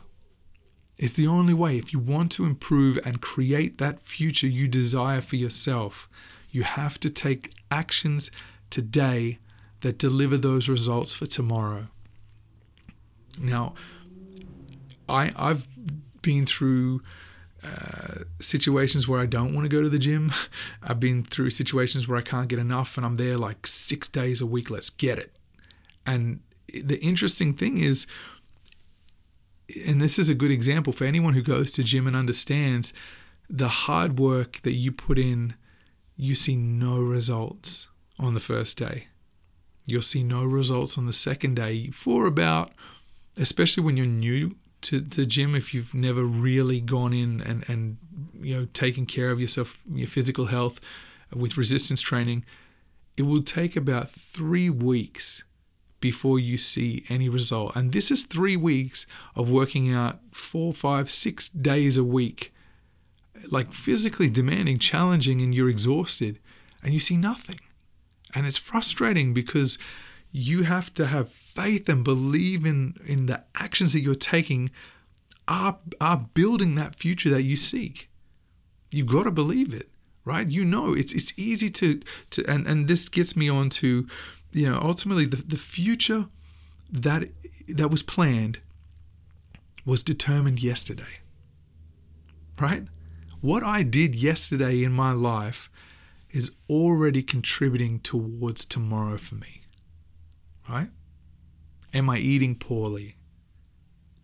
It's 0.99 1.15
the 1.15 1.27
only 1.27 1.55
way. 1.55 1.79
If 1.79 1.93
you 1.93 1.99
want 1.99 2.31
to 2.33 2.45
improve 2.45 2.99
and 3.05 3.21
create 3.21 3.79
that 3.79 4.03
future 4.03 4.47
you 4.47 4.69
desire 4.69 5.21
for 5.21 5.37
yourself, 5.37 6.09
you 6.51 6.63
have 6.63 7.01
to 7.01 7.11
take 7.11 7.53
actions 7.71 8.31
today 8.71 9.39
that 9.81 9.99
deliver 9.99 10.37
those 10.37 10.69
results 10.69 11.13
for 11.13 11.27
tomorrow. 11.27 11.89
Now, 13.41 13.75
I 15.09 15.33
I've 15.37 15.67
been 16.23 16.47
through 16.47 17.03
uh, 17.65 18.25
situations 18.41 19.07
where 19.07 19.21
I 19.21 19.27
don't 19.27 19.55
want 19.55 19.65
to 19.65 19.69
go 19.69 19.83
to 19.83 19.89
the 19.89 19.99
gym. 19.99 20.33
I've 20.83 21.01
been 21.01 21.23
through 21.23 21.51
situations 21.51 22.09
where 22.09 22.19
I 22.19 22.23
can't 22.23 22.49
get 22.49 22.59
enough 22.59 22.97
and 22.97 23.07
I'm 23.07 23.17
there 23.17 23.39
like 23.39 23.67
six 23.67 24.09
days 24.09 24.41
a 24.41 24.47
week. 24.47 24.71
Let's 24.71 24.91
get 24.91 25.19
it. 25.19 25.37
And 26.05 26.41
the 26.73 26.99
interesting 27.01 27.55
thing 27.55 27.79
is, 27.79 28.07
and 29.87 30.03
this 30.03 30.19
is 30.19 30.29
a 30.29 30.35
good 30.35 30.51
example 30.51 30.93
for 30.93 31.05
anyone 31.05 31.35
who 31.35 31.43
goes 31.43 31.73
to 31.73 31.85
gym 31.85 32.07
and 32.07 32.17
understands 32.17 32.93
the 33.49 33.69
hard 33.69 34.19
work 34.19 34.61
that 34.63 34.75
you 34.75 34.91
put 34.91 35.19
in, 35.19 35.55
you 36.17 36.35
see 36.35 36.57
no 36.57 36.99
results 36.99 37.89
on 38.19 38.35
the 38.35 38.41
first 38.41 38.77
day. 38.77 39.09
You'll 39.87 40.03
see 40.03 40.23
no 40.23 40.45
results 40.45 40.97
on 40.97 41.07
the 41.07 41.13
second 41.13 41.57
day 41.57 41.91
for 41.91 42.27
about, 42.27 42.73
especially 43.37 43.83
when 43.83 43.97
you're 43.97 44.07
new 44.07 44.57
to 44.83 45.01
the 45.01 45.25
gym 45.25 45.55
if 45.55 45.73
you've 45.73 45.95
never 45.95 46.25
really 46.25 46.81
gone 46.81 47.13
in 47.13 47.41
and, 47.41 47.65
and 47.69 47.97
you 48.41 48.57
know 48.57 48.67
taken 48.73 49.07
care 49.07 49.31
of 49.31 49.41
yourself 49.41 49.79
your 49.91 50.09
physical 50.09 50.47
health 50.47 50.81
with 51.35 51.57
resistance 51.57 52.01
training. 52.01 52.45
It 53.17 53.23
will 53.23 53.43
take 53.43 53.77
about 53.77 54.11
three 54.11 54.71
weeks 54.71 55.45
before 56.01 56.39
you 56.39 56.59
see 56.59 57.05
any 57.09 57.29
result. 57.29 57.77
And 57.77 57.93
this 57.93 58.11
is 58.11 58.25
three 58.25 58.57
weeks 58.57 59.07
of 59.37 59.51
working 59.51 59.93
out 59.95 60.21
four 60.33 60.73
five 60.73 61.11
six 61.11 61.49
days 61.49 61.97
a 61.97 62.05
week 62.05 62.53
like 63.51 63.73
physically 63.73 64.31
demanding 64.31 64.79
challenging 64.79 65.41
and 65.41 65.55
you're 65.55 65.69
exhausted 65.69 66.39
and 66.83 66.93
you 66.95 67.01
see 67.01 67.17
nothing. 67.17 67.61
And 68.35 68.47
it's 68.47 68.57
frustrating 68.57 69.35
because 69.35 69.79
you 70.33 70.63
have 70.63 70.93
to 70.95 71.07
have 71.07 71.29
faith 71.31 71.89
and 71.89 72.03
believe 72.03 72.65
in 72.65 72.97
in 73.05 73.27
the 73.27 73.45
actions 73.55 73.93
that 73.93 74.01
you're 74.01 74.15
taking 74.15 74.71
are 75.47 75.79
are 76.01 76.27
building 76.33 76.75
that 76.75 76.97
future 76.97 77.31
that 77.31 77.43
you 77.43 77.55
seek. 77.55 78.09
You've 78.91 79.09
got 79.09 79.25
to 79.25 79.31
believe 79.31 79.75
it, 79.75 79.91
right? 80.25 80.49
You 80.49 80.65
know, 80.65 80.95
it's 80.95 81.13
it's 81.13 81.39
easy 81.39 81.71
to 81.71 82.01
to 82.31 82.45
and 82.47 82.67
and 82.67 82.89
this 82.89 83.09
gets 83.09 83.37
me 83.37 83.51
on 83.51 83.69
to, 83.71 84.09
you 84.53 84.71
know, 84.71 84.81
ultimately 84.83 85.27
the 85.27 85.37
the 85.37 85.59
future 85.59 86.27
that 86.91 87.29
that 87.69 87.91
was 87.91 88.03
planned 88.03 88.61
was 89.85 90.03
determined 90.03 90.63
yesterday. 90.63 91.21
Right? 92.59 92.85
What 93.41 93.65
I 93.65 93.83
did 93.83 94.15
yesterday 94.15 94.85
in 94.85 94.93
my 94.93 95.13
life 95.13 95.69
is 96.31 96.53
already 96.71 97.23
contributing 97.23 97.99
towards 98.01 98.65
tomorrow 98.65 99.17
for 99.19 99.35
me. 99.35 99.63
Right? 100.69 100.89
Am 101.95 102.09
I 102.09 102.19
eating 102.19 102.55
poorly? 102.55 103.17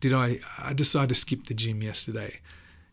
Did 0.01 0.12
I, 0.12 0.40
I 0.59 0.72
decide 0.72 1.09
to 1.09 1.14
skip 1.14 1.46
the 1.46 1.55
gym 1.55 1.83
yesterday? 1.83 2.40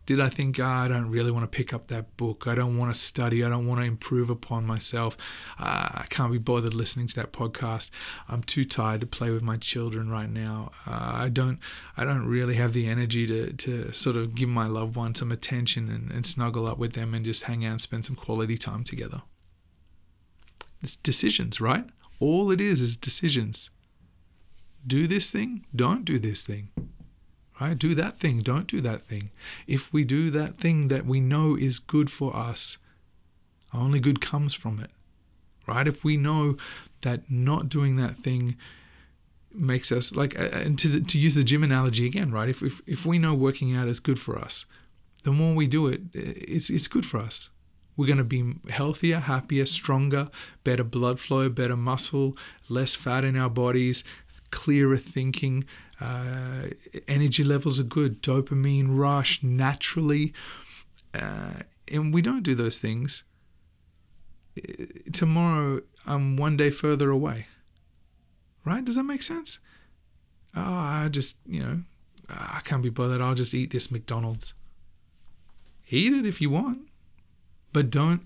Did 0.05 0.19
I 0.19 0.29
think, 0.29 0.59
oh, 0.59 0.65
I 0.65 0.87
don't 0.87 1.09
really 1.09 1.31
want 1.31 1.49
to 1.51 1.55
pick 1.55 1.73
up 1.73 1.87
that 1.87 2.15
book? 2.15 2.45
I 2.45 2.53
don't 2.53 2.77
want 2.77 2.93
to 2.93 2.99
study. 2.99 3.43
I 3.43 3.49
don't 3.49 3.65
want 3.65 3.81
to 3.81 3.87
improve 3.87 4.29
upon 4.29 4.65
myself. 4.65 5.17
Uh, 5.59 5.89
I 5.93 6.05
can't 6.09 6.31
be 6.31 6.37
bothered 6.37 6.75
listening 6.75 7.07
to 7.07 7.15
that 7.15 7.33
podcast. 7.33 7.89
I'm 8.29 8.43
too 8.43 8.65
tired 8.65 9.01
to 9.01 9.07
play 9.07 9.31
with 9.31 9.41
my 9.41 9.57
children 9.57 10.11
right 10.11 10.29
now. 10.29 10.71
Uh, 10.85 11.11
I 11.13 11.29
don't. 11.29 11.57
I 11.97 12.05
don't 12.05 12.27
really 12.27 12.53
have 12.55 12.73
the 12.73 12.87
energy 12.87 13.25
to 13.25 13.53
to 13.53 13.91
sort 13.93 14.15
of 14.15 14.35
give 14.35 14.49
my 14.49 14.67
loved 14.67 14.95
one 14.95 15.15
some 15.15 15.31
attention 15.31 15.89
and, 15.89 16.11
and 16.11 16.25
snuggle 16.25 16.67
up 16.67 16.77
with 16.77 16.93
them 16.93 17.15
and 17.15 17.25
just 17.25 17.43
hang 17.43 17.65
out 17.65 17.71
and 17.71 17.81
spend 17.81 18.05
some 18.05 18.15
quality 18.15 18.57
time 18.57 18.83
together. 18.83 19.23
It's 20.83 20.95
decisions, 20.95 21.59
right? 21.59 21.85
All 22.19 22.51
it 22.51 22.61
is 22.61 22.81
is 22.81 22.95
decisions 22.95 23.69
do 24.87 25.07
this 25.07 25.31
thing, 25.31 25.65
don't 25.75 26.05
do 26.05 26.19
this 26.19 26.45
thing. 26.45 26.69
Right? 27.59 27.77
Do 27.77 27.95
that 27.95 28.19
thing, 28.19 28.39
don't 28.39 28.67
do 28.67 28.81
that 28.81 29.03
thing. 29.03 29.31
If 29.65 29.93
we 29.93 30.03
do 30.03 30.29
that 30.31 30.57
thing 30.57 30.89
that 30.89 31.05
we 31.05 31.21
know 31.21 31.55
is 31.55 31.79
good 31.79 32.11
for 32.11 32.35
us, 32.35 32.77
only 33.73 33.99
good 33.99 34.19
comes 34.19 34.53
from 34.53 34.79
it. 34.79 34.91
Right? 35.65 35.87
If 35.87 36.03
we 36.03 36.17
know 36.17 36.57
that 37.01 37.31
not 37.31 37.69
doing 37.69 37.95
that 37.95 38.17
thing 38.17 38.57
makes 39.53 39.89
us 39.89 40.13
like 40.13 40.35
and 40.37 40.77
to 40.77 40.99
to 40.99 41.17
use 41.17 41.35
the 41.35 41.43
gym 41.43 41.63
analogy 41.63 42.05
again, 42.05 42.31
right? 42.31 42.49
If 42.49 42.61
if 42.61 42.81
if 42.85 43.05
we 43.05 43.17
know 43.17 43.33
working 43.33 43.75
out 43.75 43.87
is 43.87 44.01
good 44.01 44.19
for 44.19 44.37
us, 44.37 44.65
the 45.23 45.31
more 45.31 45.55
we 45.55 45.65
do 45.65 45.87
it, 45.87 46.01
it's 46.13 46.69
it's 46.69 46.87
good 46.87 47.05
for 47.05 47.19
us. 47.19 47.49
We're 47.97 48.07
going 48.07 48.17
to 48.17 48.23
be 48.23 48.55
healthier, 48.69 49.19
happier, 49.19 49.65
stronger, 49.65 50.29
better 50.63 50.83
blood 50.83 51.19
flow, 51.19 51.49
better 51.49 51.77
muscle, 51.77 52.37
less 52.67 52.95
fat 52.95 53.23
in 53.23 53.37
our 53.37 53.49
bodies, 53.49 54.03
clearer 54.51 54.97
thinking. 54.97 55.65
Uh, 55.99 56.67
energy 57.07 57.43
levels 57.43 57.79
are 57.79 57.83
good, 57.83 58.21
dopamine 58.21 58.87
rush 58.89 59.41
naturally. 59.41 60.33
Uh, 61.13 61.61
and 61.91 62.13
we 62.13 62.21
don't 62.21 62.43
do 62.43 62.55
those 62.55 62.79
things. 62.79 63.23
Tomorrow, 65.13 65.81
I'm 66.05 66.37
one 66.37 66.57
day 66.57 66.69
further 66.69 67.09
away. 67.09 67.47
Right? 68.65 68.83
Does 68.83 68.95
that 68.95 69.03
make 69.03 69.23
sense? 69.23 69.59
Oh, 70.55 70.61
I 70.61 71.07
just, 71.09 71.37
you 71.45 71.61
know, 71.61 71.81
I 72.29 72.61
can't 72.63 72.81
be 72.81 72.89
bothered. 72.89 73.21
I'll 73.21 73.35
just 73.35 73.53
eat 73.53 73.71
this 73.71 73.91
McDonald's. 73.91 74.53
Eat 75.89 76.13
it 76.13 76.25
if 76.25 76.41
you 76.41 76.49
want, 76.49 76.79
but 77.75 77.91
don't 77.91 78.21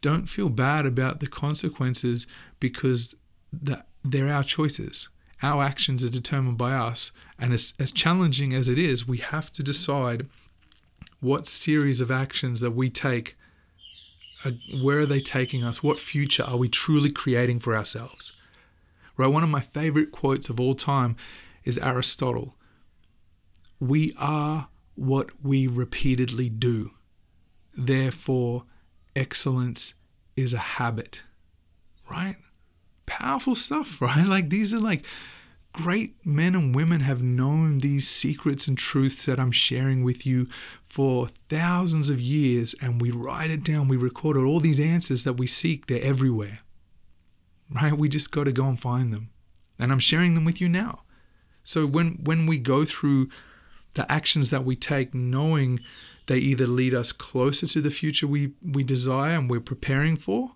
don't 0.00 0.28
feel 0.28 0.48
bad 0.48 0.84
about 0.86 1.20
the 1.20 1.26
consequences 1.26 2.26
because 2.60 3.16
that 3.52 3.86
they're 4.04 4.32
our 4.32 4.44
choices 4.44 5.08
our 5.42 5.62
actions 5.62 6.04
are 6.04 6.08
determined 6.08 6.56
by 6.56 6.72
us. 6.72 7.10
And 7.38 7.52
as, 7.52 7.74
as 7.78 7.90
challenging 7.90 8.54
as 8.54 8.68
it 8.68 8.78
is, 8.78 9.08
we 9.08 9.18
have 9.18 9.50
to 9.52 9.62
decide 9.62 10.28
what 11.20 11.48
series 11.48 12.00
of 12.00 12.10
actions 12.10 12.60
that 12.60 12.72
we 12.72 12.88
take, 12.88 13.36
uh, 14.44 14.52
where 14.80 15.00
are 15.00 15.06
they 15.06 15.20
taking 15.20 15.64
us? 15.64 15.82
What 15.82 16.00
future 16.00 16.44
are 16.44 16.56
we 16.56 16.68
truly 16.68 17.10
creating 17.10 17.58
for 17.58 17.76
ourselves? 17.76 18.32
Right, 19.16 19.26
one 19.26 19.42
of 19.42 19.50
my 19.50 19.60
favorite 19.60 20.12
quotes 20.12 20.48
of 20.48 20.58
all 20.58 20.74
time 20.74 21.16
is 21.64 21.78
Aristotle. 21.78 22.54
We 23.78 24.14
are 24.18 24.68
what 24.94 25.30
we 25.42 25.66
repeatedly 25.66 26.48
do. 26.48 26.92
Therefore, 27.76 28.64
excellence 29.16 29.94
is 30.36 30.54
a 30.54 30.58
habit. 30.58 31.22
Right? 32.10 32.36
powerful 33.06 33.54
stuff, 33.54 34.00
right? 34.00 34.26
Like 34.26 34.50
these 34.50 34.72
are 34.72 34.80
like 34.80 35.04
great 35.72 36.14
men 36.26 36.54
and 36.54 36.74
women 36.74 37.00
have 37.00 37.22
known 37.22 37.78
these 37.78 38.08
secrets 38.08 38.66
and 38.66 38.76
truths 38.76 39.24
that 39.24 39.40
I'm 39.40 39.52
sharing 39.52 40.02
with 40.04 40.26
you 40.26 40.48
for 40.84 41.28
thousands 41.48 42.10
of 42.10 42.20
years, 42.20 42.74
and 42.80 43.00
we 43.00 43.10
write 43.10 43.50
it 43.50 43.64
down, 43.64 43.88
we 43.88 43.96
record 43.96 44.36
it. 44.36 44.40
All 44.40 44.60
these 44.60 44.80
answers 44.80 45.24
that 45.24 45.34
we 45.34 45.46
seek, 45.46 45.86
they're 45.86 46.02
everywhere, 46.02 46.60
right? 47.70 47.94
We 47.94 48.08
just 48.08 48.30
got 48.30 48.44
to 48.44 48.52
go 48.52 48.66
and 48.66 48.78
find 48.78 49.12
them. 49.12 49.30
And 49.78 49.90
I'm 49.90 49.98
sharing 49.98 50.34
them 50.34 50.44
with 50.44 50.60
you 50.60 50.68
now. 50.68 51.02
So 51.64 51.86
when 51.86 52.20
when 52.22 52.46
we 52.46 52.58
go 52.58 52.84
through 52.84 53.28
the 53.94 54.10
actions 54.10 54.50
that 54.50 54.64
we 54.64 54.76
take, 54.76 55.14
knowing 55.14 55.80
they 56.26 56.38
either 56.38 56.66
lead 56.66 56.94
us 56.94 57.12
closer 57.12 57.66
to 57.66 57.80
the 57.80 57.90
future 57.90 58.26
we, 58.26 58.52
we 58.62 58.84
desire 58.84 59.36
and 59.38 59.50
we're 59.50 59.60
preparing 59.60 60.16
for, 60.16 60.52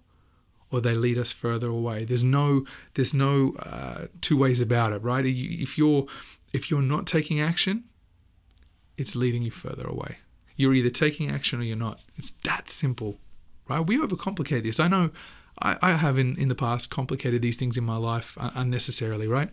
or 0.70 0.80
they 0.80 0.94
lead 0.94 1.18
us 1.18 1.32
further 1.32 1.68
away. 1.68 2.04
There's 2.04 2.24
no 2.24 2.64
there's 2.94 3.14
no 3.14 3.54
uh, 3.58 4.06
two 4.20 4.36
ways 4.36 4.60
about 4.60 4.92
it, 4.92 5.02
right? 5.02 5.24
If 5.26 5.78
you're 5.78 6.06
if 6.52 6.70
you're 6.70 6.82
not 6.82 7.06
taking 7.06 7.40
action, 7.40 7.84
it's 8.96 9.14
leading 9.14 9.42
you 9.42 9.50
further 9.50 9.86
away. 9.86 10.18
You're 10.56 10.74
either 10.74 10.90
taking 10.90 11.30
action 11.30 11.60
or 11.60 11.64
you're 11.64 11.76
not. 11.76 12.00
It's 12.16 12.32
that 12.44 12.68
simple, 12.70 13.18
right? 13.68 13.80
We 13.80 13.98
overcomplicate 13.98 14.62
this. 14.62 14.80
I 14.80 14.88
know 14.88 15.10
I, 15.60 15.76
I 15.82 15.92
have 15.92 16.18
in, 16.18 16.36
in 16.36 16.48
the 16.48 16.54
past 16.54 16.90
complicated 16.90 17.42
these 17.42 17.56
things 17.56 17.76
in 17.76 17.84
my 17.84 17.96
life 17.96 18.36
unnecessarily, 18.38 19.26
right? 19.26 19.50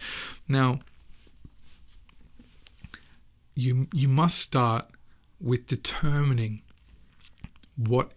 Now, 0.48 0.80
you 3.56 3.88
you 3.94 4.08
must 4.08 4.40
start 4.40 4.86
with 5.44 5.68
determining 5.68 6.62
what 7.76 8.14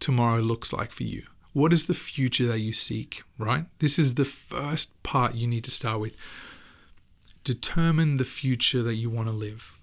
tomorrow 0.00 0.40
looks 0.40 0.72
like 0.72 0.92
for 0.92 1.04
you. 1.04 1.24
What 1.52 1.72
is 1.72 1.86
the 1.86 1.94
future 1.94 2.46
that 2.46 2.60
you 2.60 2.72
seek, 2.72 3.22
right? 3.38 3.66
This 3.78 3.98
is 3.98 4.14
the 4.14 4.24
first 4.24 5.00
part 5.02 5.34
you 5.34 5.46
need 5.46 5.64
to 5.64 5.70
start 5.70 6.00
with. 6.00 6.14
Determine 7.44 8.16
the 8.16 8.24
future 8.24 8.82
that 8.82 8.94
you 8.94 9.10
want 9.10 9.28
to 9.28 9.32
live, 9.32 9.74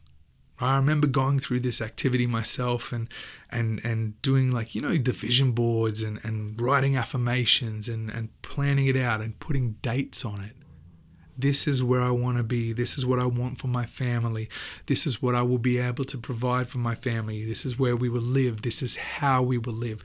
I 0.60 0.76
remember 0.78 1.06
going 1.06 1.40
through 1.40 1.60
this 1.60 1.82
activity 1.82 2.26
myself 2.26 2.92
and 2.92 3.08
and 3.52 3.80
and 3.84 4.20
doing 4.22 4.52
like 4.52 4.74
you 4.74 4.82
know 4.82 4.98
the 4.98 5.12
vision 5.12 5.52
boards 5.52 6.02
and 6.02 6.20
and 6.24 6.60
writing 6.60 6.96
affirmations 6.98 7.88
and 7.88 8.10
and 8.10 8.30
planning 8.42 8.88
it 8.88 8.98
out 8.98 9.22
and 9.22 9.40
putting 9.40 9.74
dates 9.82 10.26
on 10.26 10.42
it. 10.42 10.56
This 11.38 11.68
is 11.68 11.84
where 11.84 12.02
I 12.02 12.12
want 12.12 12.38
to 12.38 12.44
be. 12.44 12.74
This 12.74 12.98
is 12.98 13.06
what 13.06 13.20
I 13.20 13.26
want 13.26 13.60
for 13.60 13.68
my 13.68 13.86
family. 13.86 14.50
This 14.88 15.06
is 15.06 15.22
what 15.22 15.36
I 15.36 15.44
will 15.44 15.60
be 15.60 15.78
able 15.78 16.04
to 16.06 16.18
provide 16.18 16.68
for 16.68 16.80
my 16.80 16.96
family. 16.96 17.46
This 17.46 17.66
is 17.66 17.78
where 17.78 17.96
we 17.96 18.10
will 18.10 18.22
live. 18.22 18.64
This 18.64 18.82
is 18.82 18.96
how 18.96 19.44
we 19.44 19.58
will 19.58 19.74
live. 19.74 20.04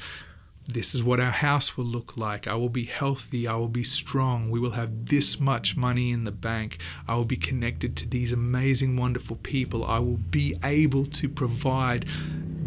This 0.69 0.95
is 0.95 1.03
what 1.03 1.19
our 1.21 1.33
house 1.33 1.77
will 1.77 1.87
look 1.87 2.17
like. 2.17 2.47
I 2.47 2.55
will 2.55 2.69
be 2.69 2.85
healthy. 2.85 3.49
I 3.49 3.57
will 3.57 3.69
be 3.69 3.83
strong. 3.83 4.51
We 4.51 4.61
will 4.61 4.71
have 4.73 5.07
this 5.07 5.41
much 5.41 5.77
money 5.77 6.13
in 6.13 6.25
the 6.25 6.33
bank. 6.33 6.79
I 7.09 7.17
will 7.17 7.25
be 7.25 7.37
connected 7.37 7.97
to 7.97 8.09
these 8.09 8.33
amazing, 8.33 8.97
wonderful 8.97 9.37
people. 9.37 9.85
I 9.85 9.99
will 9.99 10.19
be 10.31 10.57
able 10.63 11.07
to 11.07 11.29
provide 11.29 12.07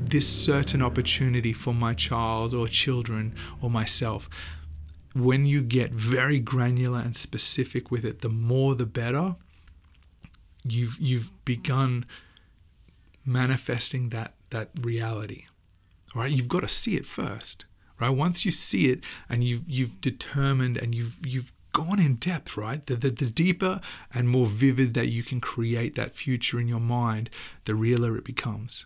this 0.09 0.27
certain 0.27 0.81
opportunity 0.81 1.53
for 1.53 1.73
my 1.73 1.93
child 1.93 2.53
or 2.53 2.67
children 2.67 3.33
or 3.61 3.69
myself. 3.69 4.29
When 5.15 5.45
you 5.45 5.61
get 5.61 5.91
very 5.91 6.39
granular 6.39 6.99
and 6.99 7.15
specific 7.15 7.89
with 7.89 8.05
it, 8.05 8.21
the 8.21 8.29
more 8.29 8.75
the 8.75 8.85
better. 8.85 9.35
You've 10.67 10.97
you've 10.99 11.31
begun 11.45 12.05
manifesting 13.25 14.09
that 14.09 14.33
that 14.49 14.69
reality. 14.81 15.45
Right? 16.13 16.31
You've 16.31 16.47
got 16.47 16.61
to 16.61 16.67
see 16.67 16.95
it 16.95 17.05
first 17.05 17.65
right? 17.99 18.09
Once 18.09 18.45
you 18.45 18.51
see 18.51 18.87
it 18.87 18.99
and 19.29 19.43
you 19.43 19.61
you've 19.67 20.01
determined 20.01 20.77
and 20.77 20.93
you've 20.93 21.17
you've 21.25 21.51
gone 21.73 21.99
in 21.99 22.15
depth, 22.15 22.55
right? 22.55 22.85
The, 22.85 22.95
the, 22.95 23.09
the 23.09 23.29
deeper 23.29 23.81
and 24.13 24.29
more 24.29 24.45
vivid 24.45 24.93
that 24.93 25.09
you 25.09 25.23
can 25.23 25.41
create 25.41 25.95
that 25.95 26.15
future 26.15 26.57
in 26.57 26.69
your 26.69 26.79
mind, 26.79 27.29
the 27.65 27.75
realer 27.75 28.17
it 28.17 28.23
becomes. 28.23 28.85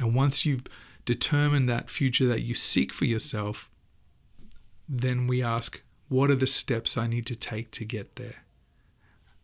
And 0.00 0.14
once 0.14 0.46
you've 0.46 0.64
determined 1.04 1.68
that 1.68 1.90
future 1.90 2.26
that 2.26 2.40
you 2.40 2.54
seek 2.54 2.90
for 2.90 3.04
yourself, 3.04 3.68
then 4.94 5.26
we 5.26 5.42
ask, 5.42 5.80
what 6.08 6.30
are 6.30 6.36
the 6.36 6.46
steps 6.46 6.98
I 6.98 7.06
need 7.06 7.24
to 7.26 7.34
take 7.34 7.70
to 7.72 7.84
get 7.84 8.16
there? 8.16 8.44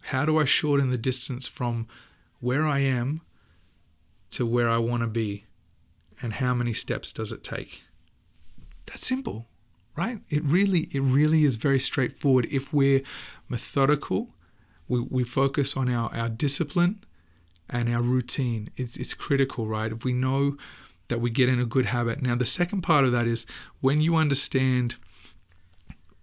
How 0.00 0.26
do 0.26 0.38
I 0.38 0.44
shorten 0.44 0.90
the 0.90 0.98
distance 0.98 1.48
from 1.48 1.88
where 2.40 2.66
I 2.66 2.80
am 2.80 3.22
to 4.32 4.44
where 4.44 4.68
I 4.68 4.76
want 4.76 5.00
to 5.00 5.06
be? 5.06 5.46
And 6.20 6.34
how 6.34 6.52
many 6.52 6.74
steps 6.74 7.12
does 7.12 7.32
it 7.32 7.42
take? 7.42 7.82
That's 8.86 9.06
simple, 9.06 9.46
right? 9.96 10.20
It 10.28 10.44
really, 10.44 10.88
it 10.92 11.00
really 11.00 11.44
is 11.44 11.56
very 11.56 11.80
straightforward. 11.80 12.46
If 12.50 12.74
we're 12.74 13.02
methodical, 13.48 14.34
we, 14.86 15.00
we 15.00 15.24
focus 15.24 15.76
on 15.76 15.88
our, 15.88 16.14
our 16.14 16.28
discipline 16.28 17.04
and 17.70 17.88
our 17.88 18.02
routine. 18.02 18.70
It's, 18.76 18.96
it's 18.96 19.14
critical, 19.14 19.66
right? 19.66 19.92
If 19.92 20.04
we 20.04 20.12
know 20.12 20.58
that 21.08 21.20
we 21.20 21.30
get 21.30 21.48
in 21.48 21.58
a 21.58 21.64
good 21.64 21.86
habit. 21.86 22.20
Now, 22.20 22.34
the 22.34 22.44
second 22.44 22.82
part 22.82 23.04
of 23.04 23.12
that 23.12 23.26
is 23.26 23.46
when 23.80 24.02
you 24.02 24.16
understand 24.16 24.96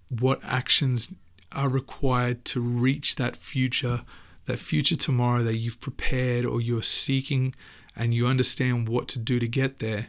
what 0.10 0.40
actions 0.44 1.14
are 1.52 1.70
required 1.70 2.44
to 2.46 2.60
reach 2.60 3.16
that 3.16 3.36
future, 3.36 4.02
that 4.46 4.60
future 4.60 4.96
tomorrow 4.96 5.44
that 5.44 5.58
you've 5.58 5.80
prepared 5.80 6.46
or 6.46 6.62
you're 6.62 6.84
seeking, 6.84 7.56
and 7.96 8.14
you 8.14 8.28
understand 8.28 8.90
what 8.90 9.08
to 9.08 9.20
do 9.20 9.40
to 9.40 9.48
get 9.48 9.80
there, 9.80 10.08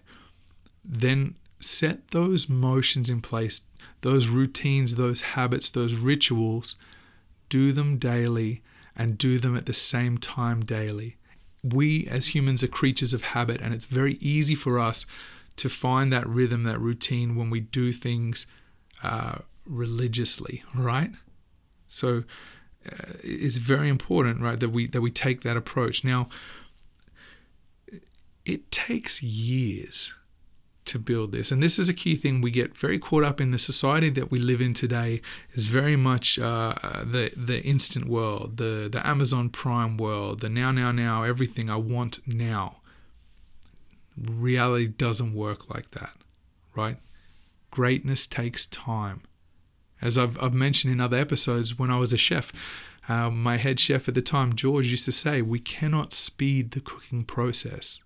then 0.85 1.37
set 1.61 2.11
those 2.11 2.48
motions 2.48 3.09
in 3.09 3.20
place, 3.20 3.62
those 4.00 4.28
routines, 4.28 4.96
those 4.96 5.20
habits, 5.20 5.70
those 5.70 5.94
rituals, 5.94 6.76
do 7.48 7.72
them 7.72 7.96
daily 7.96 8.62
and 8.96 9.18
do 9.18 9.38
them 9.38 9.56
at 9.56 9.66
the 9.66 9.74
same 9.74 10.18
time 10.18 10.64
daily. 10.64 11.16
We 11.62 12.06
as 12.09 12.28
humans 12.28 12.62
are 12.62 12.68
creatures 12.68 13.12
of 13.12 13.22
habit, 13.22 13.61
and 13.61 13.72
it's 13.72 13.85
very 13.85 14.14
easy 14.14 14.54
for 14.54 14.78
us 14.78 15.06
to 15.56 15.68
find 15.68 16.12
that 16.12 16.26
rhythm, 16.26 16.64
that 16.64 16.80
routine 16.80 17.35
when 17.37 17.50
we 17.50 17.61
do 17.61 17.92
things 17.92 18.46
uh, 19.02 19.38
religiously, 19.66 20.62
right? 20.74 21.11
So 21.88 22.24
uh, 22.87 23.12
it's 23.22 23.57
very 23.57 23.88
important, 23.88 24.40
right, 24.40 24.59
that 24.59 24.70
we 24.70 24.87
that 24.88 25.00
we 25.00 25.11
take 25.11 25.42
that 25.42 25.57
approach. 25.57 26.05
Now, 26.05 26.29
it 28.44 28.70
takes 28.70 29.22
years 29.22 30.12
to 30.87 30.98
build 30.98 31.33
this. 31.33 31.50
And 31.50 31.62
this 31.62 31.79
is 31.79 31.88
a 31.88 31.94
key 31.94 32.16
thing 32.16 32.40
we 32.40 32.50
get 32.50 32.76
very 32.76 32.98
caught 32.98 33.24
up 33.24 33.40
in 33.40 33.50
the 33.50 33.59
society 33.59 34.09
that 34.11 34.31
we 34.31 34.38
live 34.38 34.61
in 34.61 34.72
today 34.72 35.20
is 35.52 35.66
very 35.66 35.96
much 35.96 36.38
uh, 36.38 36.74
the 37.05 37.33
the 37.37 37.62
instant 37.62 38.07
world, 38.07 38.57
the 38.57 38.88
the 38.90 39.07
Amazon 39.07 39.50
Prime 39.50 39.96
world, 39.96 40.40
the 40.40 40.48
now 40.48 40.70
now 40.70 40.92
now 40.92 41.24
everything 41.24 41.68
I 41.68 41.76
want 41.76 42.26
now. 42.26 42.79
Reality 44.16 44.87
doesn't 44.87 45.35
work 45.35 45.68
like 45.68 45.90
that, 45.90 46.14
right? 46.74 46.98
Greatness 47.70 48.26
takes 48.26 48.64
time. 48.64 49.22
As 50.02 50.18
I've, 50.18 50.40
I've 50.42 50.54
mentioned 50.54 50.92
in 50.92 51.00
other 51.00 51.16
episodes, 51.16 51.78
when 51.78 51.90
I 51.90 51.98
was 51.98 52.12
a 52.12 52.18
chef, 52.18 52.52
uh, 53.09 53.30
my 53.30 53.56
head 53.56 53.80
chef 53.80 54.09
at 54.09 54.14
the 54.14 54.22
time, 54.22 54.54
George, 54.54 54.90
used 54.90 55.04
to 55.06 55.12
say, 55.12 55.42
We 55.42 55.59
cannot 55.59 56.12
speed 56.12 56.72
the 56.72 56.80
cooking 56.80 57.24
process 57.24 58.00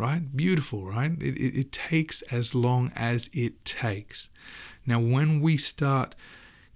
right? 0.00 0.34
Beautiful, 0.34 0.86
right? 0.86 1.12
It, 1.20 1.36
it, 1.36 1.58
it, 1.58 1.72
takes 1.72 2.22
as 2.22 2.54
long 2.54 2.90
as 2.96 3.28
it 3.34 3.64
takes. 3.66 4.30
Now, 4.86 4.98
when 4.98 5.40
we 5.40 5.58
start 5.58 6.14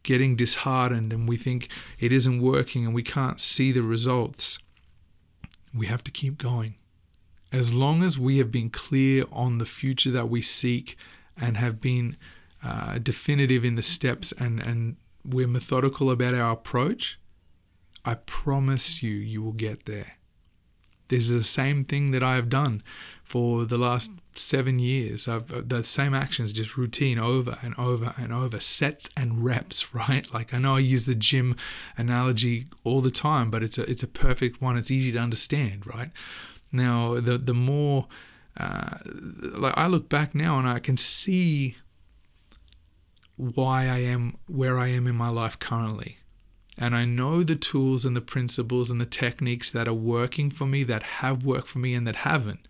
getting 0.02 0.36
disheartened 0.36 1.12
and 1.12 1.26
we 1.26 1.38
think 1.38 1.68
it 1.98 2.12
isn't 2.12 2.42
working 2.42 2.84
and 2.84 2.94
we 2.94 3.02
can't 3.02 3.40
see 3.40 3.72
the 3.72 3.82
results, 3.82 4.58
we 5.72 5.86
have 5.86 6.04
to 6.04 6.10
keep 6.10 6.36
going. 6.36 6.74
As 7.50 7.72
long 7.72 8.02
as 8.02 8.18
we 8.18 8.38
have 8.38 8.52
been 8.52 8.68
clear 8.68 9.24
on 9.32 9.56
the 9.56 9.66
future 9.66 10.10
that 10.10 10.28
we 10.28 10.42
seek 10.42 10.96
and 11.40 11.56
have 11.56 11.80
been 11.80 12.16
uh, 12.64 12.98
definitive 12.98 13.64
in 13.64 13.74
the 13.74 13.82
steps 13.82 14.32
and, 14.32 14.60
and 14.60 14.96
we're 15.24 15.46
methodical 15.46 16.10
about 16.10 16.34
our 16.34 16.52
approach, 16.52 17.18
I 18.04 18.14
promise 18.14 19.02
you, 19.02 19.12
you 19.12 19.42
will 19.42 19.52
get 19.52 19.86
there. 19.86 20.14
This 21.08 21.24
is 21.24 21.30
the 21.30 21.44
same 21.44 21.84
thing 21.84 22.12
that 22.12 22.22
I 22.22 22.34
have 22.34 22.48
done 22.48 22.82
for 23.22 23.64
the 23.64 23.76
last 23.76 24.10
seven 24.34 24.78
years. 24.78 25.28
I've, 25.28 25.52
uh, 25.52 25.62
the 25.64 25.84
same 25.84 26.14
actions, 26.14 26.52
just 26.52 26.76
routine 26.76 27.18
over 27.18 27.58
and 27.62 27.74
over 27.78 28.14
and 28.16 28.32
over, 28.32 28.58
sets 28.60 29.10
and 29.16 29.44
reps, 29.44 29.94
right? 29.94 30.32
Like 30.32 30.54
I 30.54 30.58
know 30.58 30.76
I 30.76 30.80
use 30.80 31.04
the 31.04 31.14
gym 31.14 31.56
analogy 31.96 32.66
all 32.84 33.00
the 33.00 33.10
time, 33.10 33.50
but 33.50 33.62
it's 33.62 33.78
a 33.78 33.82
it's 33.88 34.02
a 34.02 34.08
perfect 34.08 34.62
one. 34.62 34.76
It's 34.76 34.90
easy 34.90 35.12
to 35.12 35.18
understand, 35.18 35.86
right? 35.86 36.10
Now 36.72 37.20
the 37.20 37.36
the 37.36 37.54
more 37.54 38.06
uh, 38.56 38.98
like 39.04 39.74
I 39.76 39.86
look 39.86 40.08
back 40.08 40.34
now 40.34 40.58
and 40.58 40.68
I 40.68 40.78
can 40.78 40.96
see 40.96 41.76
why 43.36 43.88
I 43.88 43.98
am 43.98 44.36
where 44.46 44.78
I 44.78 44.88
am 44.88 45.06
in 45.06 45.16
my 45.16 45.28
life 45.28 45.58
currently. 45.58 46.18
And 46.76 46.94
I 46.94 47.04
know 47.04 47.42
the 47.42 47.56
tools 47.56 48.04
and 48.04 48.16
the 48.16 48.20
principles 48.20 48.90
and 48.90 49.00
the 49.00 49.06
techniques 49.06 49.70
that 49.70 49.86
are 49.86 49.94
working 49.94 50.50
for 50.50 50.66
me, 50.66 50.82
that 50.84 51.02
have 51.02 51.44
worked 51.44 51.68
for 51.68 51.78
me, 51.78 51.94
and 51.94 52.06
that 52.06 52.16
haven't. 52.16 52.66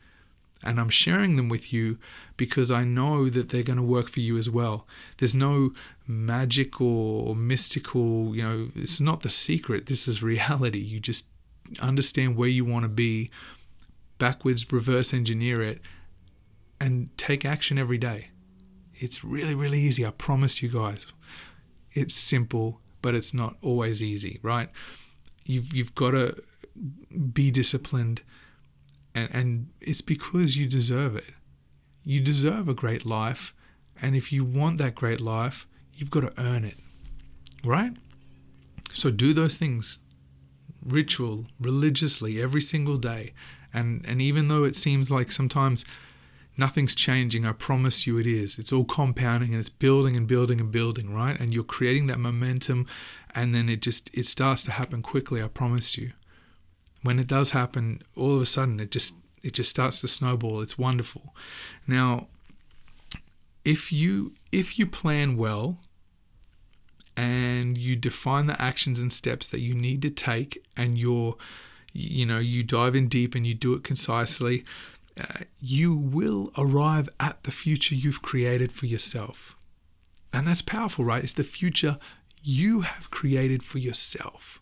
And 0.62 0.79
I'm 0.81 0.90
sharing 0.90 1.37
them 1.37 1.48
with 1.48 1.72
you 1.72 1.98
because 2.37 2.70
I 2.70 2.85
know 2.85 3.29
that 3.29 3.50
they're 3.50 3.62
going 3.62 3.77
to 3.77 3.83
work 3.83 4.09
for 4.09 4.20
you 4.20 4.38
as 4.38 4.48
well. 4.48 4.87
There's 5.18 5.35
no 5.35 5.72
magic 6.07 6.81
or 6.81 7.35
mystical, 7.37 8.35
you 8.35 8.42
know, 8.42 8.68
it's 8.74 9.00
not 9.00 9.22
the 9.22 9.31
secret. 9.31 9.87
This 9.87 10.09
is 10.09 10.22
reality. 10.22 10.79
You 10.79 11.00
just 11.00 11.27
understand 11.81 12.37
where 12.37 12.48
you 12.48 12.64
want 12.64 12.85
to 12.85 12.88
be, 12.88 13.31
backwards 14.18 14.70
reverse 14.72 15.12
engineer 15.12 15.62
it, 15.62 15.81
and 16.81 17.09
take 17.16 17.44
action 17.44 17.79
every 17.79 17.98
day. 17.98 18.29
It's 18.98 19.24
really, 19.24 19.54
really 19.54 19.80
easy. 19.80 20.07
I 20.07 20.11
promise 20.11 20.62
you 20.62 20.68
guys. 20.68 21.07
It's 21.92 22.14
simple 22.14 22.80
but 23.04 23.14
it's 23.14 23.35
not 23.35 23.54
always 23.61 24.02
easy, 24.02 24.40
right? 24.40 24.70
You've 25.44 25.74
you've 25.74 25.94
got 25.94 26.12
to 26.12 26.42
be 27.35 27.50
disciplined, 27.50 28.22
and 29.14 29.28
and 29.30 29.68
it's 29.78 30.00
because 30.00 30.57
you 30.57 30.64
deserve 30.64 31.14
it. 31.14 31.35
You 32.02 32.20
deserve 32.20 32.66
a 32.66 32.72
great 32.72 33.04
life, 33.04 33.52
and 34.00 34.16
if 34.16 34.33
you 34.33 34.42
want 34.42 34.78
that 34.78 34.94
great 34.94 35.20
life, 35.20 35.66
you've 35.92 36.11
got 36.11 36.20
to 36.20 36.33
earn 36.40 36.64
it, 36.64 36.78
right? 37.62 37.92
So 38.90 39.11
do 39.11 39.35
those 39.35 39.54
things, 39.54 39.98
ritual, 40.83 41.44
religiously, 41.61 42.40
every 42.40 42.62
single 42.62 42.96
day, 42.96 43.35
and 43.74 44.02
and 44.09 44.22
even 44.22 44.48
though 44.48 44.64
it 44.64 44.76
seems 44.76 45.11
like 45.11 45.30
sometimes 45.30 45.85
Nothing's 46.57 46.95
changing. 46.95 47.45
I 47.45 47.53
promise 47.53 48.07
you 48.07 48.19
it 48.19 48.27
is. 48.27 48.59
It's 48.59 48.73
all 48.73 48.85
compounding 48.85 49.51
and 49.51 49.61
it's 49.61 49.69
building 49.69 50.17
and 50.17 50.27
building 50.27 50.61
and 50.61 50.71
building, 50.71 51.12
right? 51.12 51.38
And 51.38 51.53
you're 51.53 51.64
creating 51.64 52.07
that 52.07 52.19
momentum 52.19 52.87
and 53.35 53.55
then 53.55 53.69
it 53.69 53.83
just 53.83 54.11
it 54.12 54.27
starts 54.27 54.62
to 54.64 54.71
happen 54.71 55.03
quickly, 55.03 55.43
I 55.43 55.49
promise 55.49 55.99
you. 55.99 56.12
When 57.03 57.19
it 57.19 57.27
does 57.27 57.51
happen, 57.51 58.03
all 58.17 58.37
of 58.37 58.43
a 58.43 58.47
sudden 58.47 58.79
it 58.79 58.90
just 58.90 59.17
it 59.43 59.53
just 59.53 59.71
starts 59.71 60.01
to 60.01 60.09
snowball. 60.09 60.61
It's 60.61 60.79
wonderful. 60.79 61.35
Now, 61.87 62.29
if 63.64 63.93
you 63.93 64.35
if 64.53 64.79
you 64.79 64.87
plan 64.87 65.37
well 65.37 65.79
and 67.17 67.77
you 67.77 67.97
define 67.97 68.47
the 68.47 68.61
actions 68.61 68.99
and 69.01 69.12
steps 69.12 69.49
that 69.49 69.61
you 69.61 69.75
need 69.75 70.03
to 70.03 70.11
take 70.11 70.64
and 70.77 70.97
you're 70.97 71.37
you 71.95 72.27
know, 72.27 72.40
you 72.40 72.64
dive 72.64 72.97
in 72.97 73.09
deep 73.09 73.37
and 73.37 73.47
you 73.47 73.55
do 73.55 73.73
it 73.75 73.85
concisely, 73.85 74.64
uh, 75.20 75.44
you 75.61 75.94
will 75.94 76.53
arrive 76.59 77.09
at 77.20 77.44
the 77.44 77.53
future 77.53 77.94
you've 77.94 78.22
created 78.22 78.72
for 78.72 78.87
yourself. 78.87 79.57
And 80.33 80.48
that's 80.48 80.62
powerful, 80.62 81.05
right? 81.05 81.22
It's 81.22 81.35
the 81.35 81.44
future 81.44 81.98
you 82.42 82.81
have 82.81 83.11
created 83.11 83.62
for 83.62 83.79
yourself. 83.79 84.61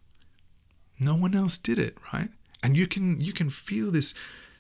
No 1.00 1.14
one 1.14 1.34
else 1.34 1.56
did 1.58 1.78
it, 1.78 1.96
right? 2.12 2.28
And 2.62 2.76
you 2.76 2.86
can 2.86 3.20
you 3.20 3.32
can 3.32 3.50
feel 3.50 3.90
this 3.90 4.14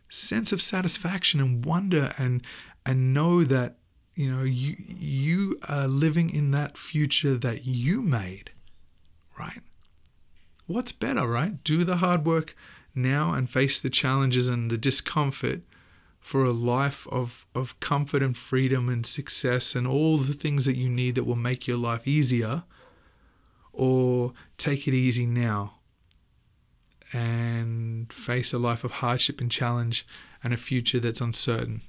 sense 0.08 0.52
of 0.52 0.60
satisfaction 0.60 1.40
and 1.40 1.64
wonder 1.64 2.12
and 2.18 2.42
and 2.84 3.14
know 3.14 3.44
that 3.44 3.76
you 4.14 4.30
know 4.30 4.42
you 4.42 4.76
you 4.78 5.58
are 5.68 5.88
living 5.88 6.30
in 6.30 6.50
that 6.50 6.76
future 6.76 7.36
that 7.36 7.64
you 7.64 8.02
made 8.02 8.50
right 9.38 9.62
what's 10.66 10.92
better 10.92 11.26
right 11.26 11.64
do 11.64 11.82
the 11.82 11.96
hard 11.96 12.26
work 12.26 12.54
now 12.94 13.32
and 13.32 13.48
face 13.48 13.80
the 13.80 13.88
challenges 13.88 14.48
and 14.48 14.70
the 14.70 14.76
discomfort 14.76 15.62
for 16.22 16.44
a 16.44 16.52
life 16.52 17.06
of 17.08 17.44
of 17.52 17.78
comfort 17.80 18.22
and 18.22 18.36
freedom 18.36 18.88
and 18.88 19.04
success 19.04 19.74
and 19.74 19.86
all 19.88 20.16
the 20.16 20.32
things 20.32 20.64
that 20.64 20.76
you 20.76 20.88
need 20.88 21.16
that 21.16 21.24
will 21.24 21.36
make 21.36 21.66
your 21.66 21.76
life 21.76 22.06
easier 22.06 22.62
or 23.72 24.32
take 24.56 24.86
it 24.86 24.94
easy 24.94 25.26
now 25.26 25.74
and 27.12 28.10
face 28.12 28.52
a 28.52 28.58
life 28.58 28.84
of 28.84 28.92
hardship 28.92 29.40
and 29.40 29.50
challenge 29.50 30.06
and 30.44 30.54
a 30.54 30.56
future 30.56 31.00
that's 31.00 31.20
uncertain. 31.20 31.82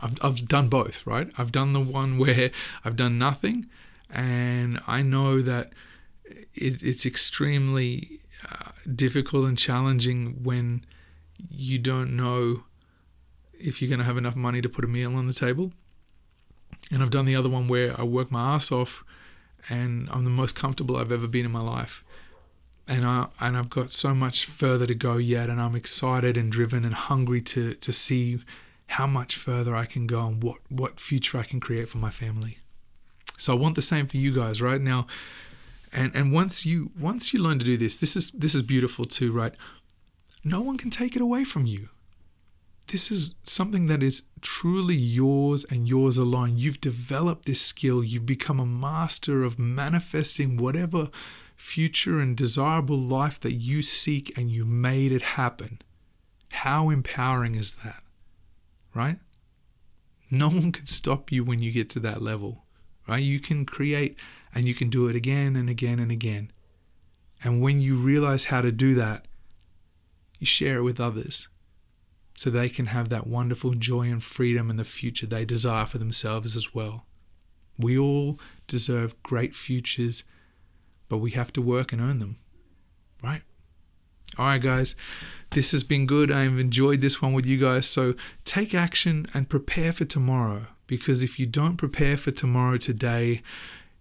I've, 0.00 0.18
I've 0.22 0.48
done 0.48 0.68
both, 0.68 1.06
right? 1.06 1.30
I've 1.36 1.52
done 1.52 1.74
the 1.74 1.80
one 1.80 2.18
where 2.22 2.50
I've 2.84 2.96
done 2.96 3.18
nothing, 3.18 3.66
and 4.10 4.80
I 4.86 5.02
know 5.02 5.42
that 5.42 5.72
it, 6.54 6.82
it's 6.82 7.04
extremely 7.04 8.20
uh, 8.50 8.70
difficult 8.94 9.44
and 9.44 9.58
challenging 9.58 10.42
when 10.42 10.86
you 11.50 11.78
don't 11.78 12.16
know 12.16 12.64
if 13.58 13.80
you're 13.80 13.88
going 13.88 13.98
to 14.00 14.04
have 14.04 14.16
enough 14.16 14.36
money 14.36 14.60
to 14.60 14.68
put 14.68 14.84
a 14.84 14.88
meal 14.88 15.16
on 15.16 15.26
the 15.26 15.32
table. 15.32 15.72
And 16.90 17.02
I've 17.02 17.10
done 17.10 17.24
the 17.24 17.36
other 17.36 17.48
one 17.48 17.68
where 17.68 17.98
I 17.98 18.04
work 18.04 18.30
my 18.30 18.54
ass 18.54 18.70
off 18.72 19.04
and 19.68 20.08
I'm 20.10 20.24
the 20.24 20.30
most 20.30 20.54
comfortable 20.54 20.96
I've 20.96 21.12
ever 21.12 21.26
been 21.26 21.44
in 21.44 21.50
my 21.50 21.60
life 21.60 22.04
and 22.88 23.04
I 23.04 23.26
and 23.38 23.56
I've 23.56 23.68
got 23.68 23.90
so 23.90 24.14
much 24.14 24.46
further 24.46 24.86
to 24.86 24.94
go 24.94 25.18
yet, 25.18 25.50
and 25.50 25.60
I'm 25.60 25.76
excited 25.76 26.36
and 26.36 26.50
driven 26.50 26.84
and 26.84 26.94
hungry 26.94 27.42
to 27.42 27.74
to 27.74 27.92
see 27.92 28.38
how 28.86 29.06
much 29.06 29.36
further 29.36 29.76
I 29.76 29.84
can 29.84 30.06
go 30.06 30.26
and 30.26 30.42
what 30.42 30.56
what 30.70 30.98
future 30.98 31.38
I 31.38 31.44
can 31.44 31.60
create 31.60 31.88
for 31.90 31.98
my 31.98 32.10
family. 32.10 32.58
So 33.36 33.52
I 33.52 33.56
want 33.56 33.76
the 33.76 33.82
same 33.82 34.06
for 34.06 34.16
you 34.16 34.34
guys 34.34 34.62
right 34.62 34.80
now. 34.80 35.06
And 35.92 36.14
and 36.16 36.32
once 36.32 36.64
you 36.64 36.90
once 36.98 37.34
you 37.34 37.40
learn 37.40 37.58
to 37.58 37.64
do 37.64 37.76
this, 37.76 37.96
this 37.96 38.16
is 38.16 38.32
this 38.32 38.54
is 38.54 38.62
beautiful 38.62 39.04
too, 39.04 39.30
right? 39.32 39.52
No 40.42 40.62
one 40.62 40.78
can 40.78 40.90
take 40.90 41.14
it 41.14 41.22
away 41.22 41.44
from 41.44 41.66
you. 41.66 41.90
This 42.88 43.10
is 43.10 43.34
something 43.42 43.86
that 43.88 44.02
is 44.02 44.22
truly 44.40 44.96
yours 44.96 45.64
and 45.64 45.86
yours 45.86 46.16
alone. 46.16 46.56
You've 46.56 46.80
developed 46.80 47.44
this 47.44 47.60
skill. 47.60 48.02
You've 48.02 48.24
become 48.24 48.58
a 48.58 48.64
master 48.64 49.44
of 49.44 49.58
manifesting 49.58 50.56
whatever 50.56 51.10
future 51.54 52.18
and 52.18 52.34
desirable 52.34 52.96
life 52.96 53.38
that 53.40 53.54
you 53.54 53.82
seek 53.82 54.36
and 54.38 54.50
you 54.50 54.64
made 54.64 55.12
it 55.12 55.20
happen. 55.20 55.82
How 56.50 56.88
empowering 56.88 57.56
is 57.56 57.72
that? 57.84 58.02
Right? 58.94 59.18
No 60.30 60.48
one 60.48 60.72
can 60.72 60.86
stop 60.86 61.30
you 61.30 61.44
when 61.44 61.58
you 61.58 61.70
get 61.70 61.90
to 61.90 62.00
that 62.00 62.22
level. 62.22 62.64
Right? 63.06 63.22
You 63.22 63.38
can 63.38 63.66
create 63.66 64.16
and 64.54 64.66
you 64.66 64.74
can 64.74 64.88
do 64.88 65.08
it 65.08 65.16
again 65.16 65.56
and 65.56 65.68
again 65.68 65.98
and 65.98 66.10
again. 66.10 66.52
And 67.44 67.60
when 67.60 67.82
you 67.82 67.96
realize 67.96 68.44
how 68.44 68.62
to 68.62 68.72
do 68.72 68.94
that, 68.94 69.26
you 70.38 70.46
share 70.46 70.78
it 70.78 70.82
with 70.82 71.00
others 71.00 71.48
so 72.38 72.50
they 72.50 72.68
can 72.68 72.86
have 72.86 73.08
that 73.08 73.26
wonderful 73.26 73.74
joy 73.74 74.02
and 74.02 74.22
freedom 74.22 74.70
and 74.70 74.78
the 74.78 74.84
future 74.84 75.26
they 75.26 75.44
desire 75.44 75.86
for 75.86 75.98
themselves 75.98 76.54
as 76.54 76.72
well. 76.72 77.04
We 77.76 77.98
all 77.98 78.38
deserve 78.68 79.20
great 79.24 79.56
futures 79.56 80.22
but 81.08 81.18
we 81.18 81.32
have 81.32 81.52
to 81.54 81.60
work 81.62 81.92
and 81.92 82.00
earn 82.00 82.20
them, 82.20 82.36
right? 83.24 83.42
All 84.36 84.46
right, 84.46 84.62
guys, 84.62 84.94
this 85.50 85.72
has 85.72 85.82
been 85.82 86.06
good. 86.06 86.30
I've 86.30 86.60
enjoyed 86.60 87.00
this 87.00 87.20
one 87.20 87.32
with 87.32 87.44
you 87.44 87.58
guys. 87.58 87.86
So 87.86 88.14
take 88.44 88.72
action 88.72 89.26
and 89.34 89.48
prepare 89.48 89.92
for 89.92 90.04
tomorrow 90.04 90.66
because 90.86 91.24
if 91.24 91.40
you 91.40 91.46
don't 91.46 91.76
prepare 91.76 92.16
for 92.16 92.30
tomorrow 92.30 92.76
today, 92.76 93.42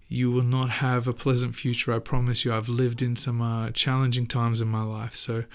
you 0.10 0.30
will 0.30 0.44
not 0.44 0.70
have 0.70 1.08
a 1.08 1.14
pleasant 1.14 1.56
future. 1.56 1.92
I 1.92 2.00
promise 2.00 2.46
you. 2.46 2.54
I've 2.54 2.70
lived 2.70 3.02
in 3.02 3.16
some 3.16 3.42
uh, 3.42 3.72
challenging 3.72 4.28
times 4.28 4.62
in 4.62 4.68
my 4.68 4.84
life. 4.84 5.16
So 5.16 5.46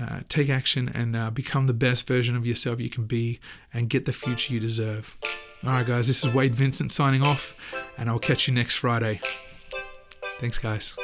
uh, 0.00 0.20
take 0.28 0.48
action 0.48 0.90
and 0.94 1.16
uh, 1.16 1.30
become 1.30 1.66
the 1.66 1.74
best 1.74 2.06
version 2.06 2.36
of 2.36 2.46
yourself 2.46 2.80
you 2.80 2.90
can 2.90 3.04
be 3.04 3.40
and 3.72 3.88
get 3.88 4.04
the 4.04 4.12
future 4.12 4.52
you 4.52 4.60
deserve. 4.60 5.16
All 5.64 5.70
right, 5.70 5.86
guys, 5.86 6.06
this 6.06 6.22
is 6.24 6.30
Wade 6.30 6.54
Vincent 6.54 6.92
signing 6.92 7.22
off, 7.22 7.54
and 7.96 8.08
I'll 8.08 8.18
catch 8.18 8.46
you 8.46 8.54
next 8.54 8.74
Friday. 8.74 9.20
Thanks, 10.38 10.58
guys. 10.58 10.94